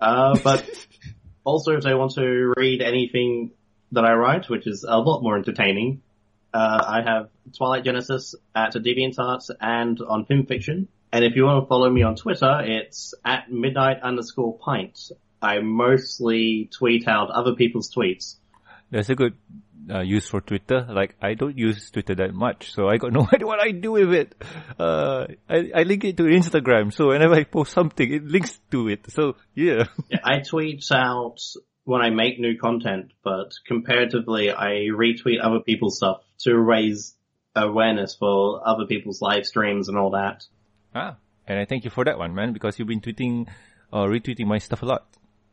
Uh, 0.00 0.38
but 0.42 0.68
also 1.44 1.72
if 1.76 1.82
they 1.82 1.94
want 1.94 2.12
to 2.14 2.54
read 2.56 2.80
anything 2.82 3.50
that 3.92 4.04
I 4.04 4.14
write, 4.14 4.48
which 4.48 4.66
is 4.66 4.84
a 4.88 4.98
lot 4.98 5.22
more 5.22 5.36
entertaining, 5.36 6.02
uh, 6.52 6.84
I 6.86 7.02
have 7.02 7.28
Twilight 7.56 7.84
Genesis 7.84 8.34
at 8.54 8.74
DeviantArt 8.74 9.50
and 9.60 10.00
on 10.00 10.24
FimFiction. 10.24 10.86
And 11.12 11.24
if 11.24 11.36
you 11.36 11.44
want 11.44 11.64
to 11.64 11.68
follow 11.68 11.88
me 11.90 12.02
on 12.02 12.16
Twitter, 12.16 12.60
it's 12.62 13.14
at 13.24 13.50
midnight 13.50 14.00
underscore 14.02 14.58
pint. 14.58 14.98
I 15.40 15.60
mostly 15.60 16.68
tweet 16.72 17.06
out 17.06 17.30
other 17.30 17.54
people's 17.54 17.92
tweets. 17.94 18.36
That's 18.90 19.10
a 19.10 19.14
good 19.14 19.34
uh, 19.90 20.00
use 20.00 20.28
for 20.28 20.40
Twitter. 20.40 20.86
Like, 20.88 21.16
I 21.20 21.34
don't 21.34 21.56
use 21.56 21.90
Twitter 21.90 22.14
that 22.16 22.34
much, 22.34 22.72
so 22.72 22.88
I 22.88 22.96
got 22.96 23.12
no 23.18 23.28
idea 23.32 23.46
what 23.46 23.60
I 23.60 23.70
do 23.70 23.92
with 23.92 24.12
it. 24.12 24.34
Uh, 24.78 25.26
I, 25.48 25.70
I 25.74 25.82
link 25.82 26.04
it 26.04 26.16
to 26.18 26.24
Instagram, 26.24 26.92
so 26.92 27.08
whenever 27.08 27.34
I 27.34 27.44
post 27.44 27.72
something, 27.72 28.12
it 28.12 28.24
links 28.24 28.58
to 28.70 28.88
it. 28.88 29.10
So, 29.10 29.36
yeah. 29.54 29.84
Yeah, 30.10 30.20
I 30.24 30.40
tweet 30.40 30.84
out 30.92 31.38
when 31.84 32.02
I 32.02 32.10
make 32.10 32.38
new 32.38 32.58
content, 32.58 33.12
but 33.22 33.52
comparatively, 33.66 34.50
I 34.50 34.88
retweet 34.92 35.42
other 35.42 35.60
people's 35.60 35.96
stuff 35.96 36.22
to 36.40 36.56
raise 36.56 37.14
awareness 37.54 38.14
for 38.14 38.66
other 38.66 38.86
people's 38.86 39.20
live 39.20 39.46
streams 39.46 39.88
and 39.88 39.98
all 39.98 40.10
that. 40.10 40.44
ah. 40.94 41.16
And 41.46 41.58
I 41.58 41.64
thank 41.64 41.84
you 41.84 41.90
for 41.90 42.04
that 42.04 42.18
one, 42.18 42.34
man, 42.34 42.52
because 42.52 42.78
you've 42.78 42.88
been 42.88 43.00
tweeting 43.00 43.48
or 43.90 44.08
retweeting 44.10 44.46
my 44.46 44.58
stuff 44.58 44.82
a 44.82 44.86
lot. 44.86 45.06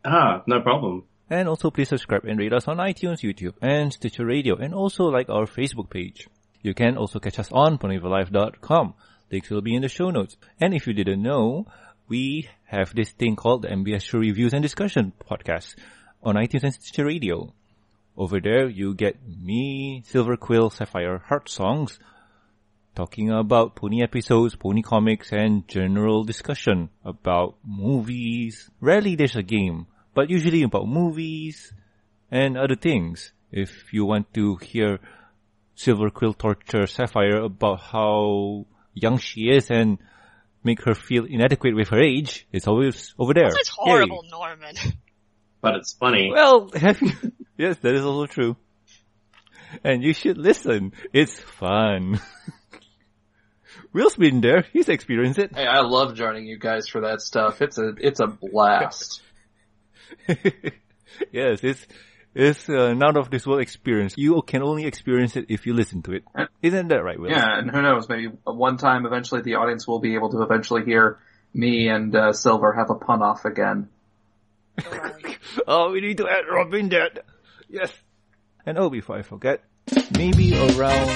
Ah, 0.04 0.43
no 0.45 0.60
problem. 0.60 1.06
And 1.29 1.49
also 1.49 1.71
please 1.71 1.89
subscribe 1.89 2.25
and 2.25 2.38
rate 2.38 2.53
us 2.53 2.67
on 2.67 2.77
iTunes, 2.77 3.21
YouTube, 3.21 3.55
and 3.61 3.91
Stitcher 3.91 4.25
Radio, 4.25 4.55
and 4.57 4.73
also 4.73 5.05
like 5.05 5.29
our 5.29 5.45
Facebook 5.45 5.89
page. 5.89 6.27
You 6.61 6.73
can 6.73 6.97
also 6.97 7.19
catch 7.19 7.39
us 7.39 7.51
on 7.51 7.77
ponyvillelive.com. 7.77 8.93
Links 9.31 9.49
will 9.49 9.61
be 9.61 9.75
in 9.75 9.81
the 9.81 9.89
show 9.89 10.11
notes. 10.11 10.38
And 10.61 10.73
if 10.73 10.85
you 10.85 10.93
didn't 10.93 11.21
know, 11.21 11.65
we 12.07 12.47
have 12.65 12.93
this 12.93 13.09
thing 13.09 13.35
called 13.35 13.63
the 13.63 13.69
MBS 13.69 14.03
Show 14.03 14.19
Reviews 14.19 14.53
and 14.53 14.61
Discussion 14.61 15.13
podcast 15.29 15.75
on 16.21 16.35
iTunes 16.35 16.63
and 16.63 16.73
Stitcher 16.73 17.05
Radio. 17.05 17.53
Over 18.17 18.39
there, 18.39 18.69
you 18.69 18.93
get 18.93 19.17
me, 19.27 20.03
Silver 20.05 20.38
Quill, 20.38 20.69
Sapphire 20.69 21.17
Heart 21.17 21.49
songs, 21.49 21.99
talking 22.95 23.29
about 23.29 23.75
pony 23.75 24.01
episodes, 24.01 24.55
pony 24.55 24.81
comics, 24.81 25.31
and 25.31 25.67
general 25.67 26.23
discussion 26.23 26.89
about 27.03 27.55
movies. 27.65 28.69
Rarely 28.79 29.15
there's 29.15 29.35
a 29.35 29.43
game, 29.43 29.88
but 30.15 30.32
usually 30.32 30.63
about 30.63 30.88
movies 30.88 31.71
and 32.32 32.58
other 32.58 32.75
things. 32.75 33.32
If 33.51 33.93
you 33.93 34.06
want 34.06 34.34
to 34.34 34.56
hear 34.56 34.99
Silver 35.75 36.10
Quill 36.10 36.34
torture 36.34 36.88
Sapphire 36.88 37.41
about 37.41 37.82
how 37.82 38.65
young 38.93 39.19
she 39.19 39.49
is 39.49 39.69
and 39.69 39.99
make 40.63 40.82
her 40.86 40.95
feel 40.95 41.25
inadequate 41.25 41.75
with 41.75 41.89
her 41.89 42.01
age, 42.01 42.47
it's 42.51 42.67
always 42.67 43.13
over 43.19 43.34
there. 43.36 43.51
That's 43.51 43.69
Yay. 43.78 43.84
horrible, 43.91 44.23
Norman. 44.32 44.75
But 45.62 45.75
it's 45.78 45.93
funny. 45.93 46.32
Well. 46.32 46.71
Yes, 47.58 47.78
that 47.78 47.95
is 47.95 48.04
also 48.04 48.25
true. 48.25 48.58
And 49.84 50.04
you 50.04 50.13
should 50.13 50.38
listen. 50.38 50.91
It's 51.13 51.39
fun. 51.39 52.19
Will's 53.93 54.17
been 54.17 54.41
there. 54.41 54.65
He's 54.73 54.89
experienced 54.89 55.39
it. 55.39 55.56
Hey, 55.56 55.65
I 55.65 55.80
love 55.80 56.15
joining 56.15 56.45
you 56.45 56.60
guys 56.60 56.89
for 56.89 57.01
that 57.01 57.21
stuff. 57.21 57.62
It's 57.62 57.78
a 57.78 57.93
it's 57.97 58.19
a 58.19 58.28
blast. 58.28 59.21
yes, 61.32 61.60
it's 61.63 61.86
it's 62.34 62.67
an 62.67 63.01
out 63.01 63.15
of 63.15 63.30
this 63.30 63.47
world 63.47 63.62
experience. 63.62 64.13
You 64.17 64.41
can 64.41 64.62
only 64.62 64.86
experience 64.86 65.36
it 65.38 65.45
if 65.49 65.65
you 65.65 65.73
listen 65.73 66.01
to 66.04 66.12
it. 66.12 66.23
Isn't 66.62 66.89
that 66.89 67.04
right, 67.04 67.19
Will? 67.19 67.32
yeah, 67.32 67.58
and 67.58 67.71
who 67.71 67.82
knows? 67.82 68.10
Maybe 68.10 68.28
one 68.43 68.78
time, 68.78 69.06
eventually, 69.06 69.41
the 69.41 69.56
audience 69.56 69.88
will 69.88 69.99
be 69.99 70.15
able 70.15 70.30
to 70.32 70.41
eventually 70.41 70.84
hear 70.84 71.19
me 71.54 71.88
and 71.88 72.13
uh, 72.13 72.34
Silver 72.34 72.73
have 72.73 72.89
a 72.89 72.95
pun 72.95 73.21
off 73.21 73.45
again. 73.45 73.89
Oh, 75.67 75.91
we 75.91 76.01
need 76.01 76.17
to 76.17 76.28
add 76.28 76.43
Robin 76.51 76.89
that. 76.89 77.23
Yes. 77.69 77.91
And 78.65 78.78
oh, 78.78 78.89
before 78.89 79.17
I 79.17 79.21
forget, 79.21 79.63
maybe 80.17 80.54
around 80.54 81.08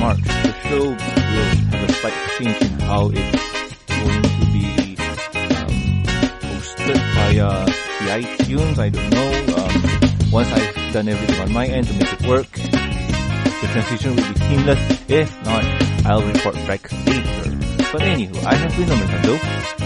March, 0.00 0.22
the 0.22 0.54
show 0.64 0.84
will 0.84 0.96
have 0.96 1.88
a 1.88 1.92
slight 1.92 2.14
change 2.38 2.62
in 2.62 2.80
how 2.80 3.10
it's 3.14 3.84
going 3.86 4.22
to 4.22 4.46
be 4.52 4.96
um, 5.38 6.02
posted 6.40 6.96
via 6.96 7.66
the 8.00 8.10
iTunes. 8.20 8.78
I 8.78 8.88
don't 8.90 9.10
know. 9.10 9.30
Um, 9.56 10.30
once 10.30 10.52
I've 10.52 10.92
done 10.92 11.08
everything 11.08 11.40
on 11.40 11.52
my 11.52 11.66
end 11.66 11.86
to 11.88 11.92
make 11.94 12.12
it 12.12 12.26
work, 12.26 12.50
the 12.52 13.68
transition 13.72 14.16
will 14.16 14.32
be 14.32 14.38
seamless. 14.40 15.02
If 15.08 15.44
not, 15.44 15.64
I'll 16.06 16.22
report 16.22 16.54
back 16.66 16.90
later. 17.06 17.56
But 17.92 18.02
anywho, 18.02 18.44
I 18.44 18.54
have 18.54 18.76
been 18.76 18.90
on 18.90 18.98
Nintendo. 18.98 19.38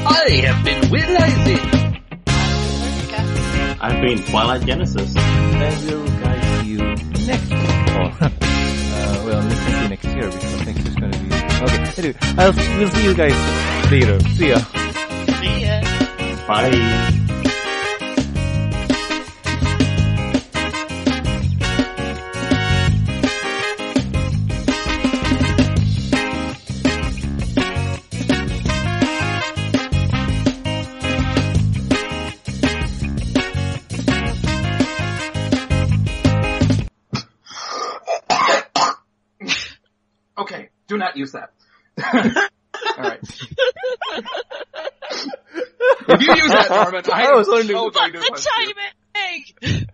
I 0.07 0.31
have 0.47 0.65
been 0.65 0.91
Will 0.91 1.17
Isaac. 1.17 1.81
I've 3.83 4.01
been 4.03 4.19
Twilight 4.25 4.67
Genesis. 4.67 5.15
And 5.17 5.87
we'll 5.87 6.07
guide 6.21 6.67
you 6.67 6.79
next 7.27 7.51
week. 7.51 7.61
Or, 7.97 8.13
uh, 8.21 9.23
well, 9.25 9.43
let's 9.43 9.61
see 9.61 9.89
next 9.89 10.05
year 10.05 10.31
because 10.31 10.67
next 10.67 10.81
year's 10.81 10.97
gonna 10.97 11.19
be... 11.19 11.27
Okay, 11.65 11.93
anyway, 11.99 12.17
I'll, 12.39 12.53
we'll 12.79 12.91
see 12.91 13.05
you 13.05 13.15
guys 13.15 13.91
later. 13.91 14.21
See 14.21 14.49
ya. 14.49 14.59
See 15.39 15.63
ya. 15.65 16.47
Bye. 16.47 17.17
You 46.81 46.93
use 46.97 47.05
that, 47.05 47.07
Norman, 47.07 47.11
I, 47.13 47.27
I 47.27 47.35
was 47.37 47.49
wondering- 47.49 47.79
so 47.79 47.91
going 47.91 48.13
to 48.13 48.19
The 48.19 48.27
punch 48.31 48.47
you. 48.59 48.75
timing! 49.65 49.87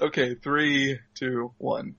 Okay, 0.00 0.34
three, 0.34 0.98
two, 1.14 1.52
one. 1.58 1.94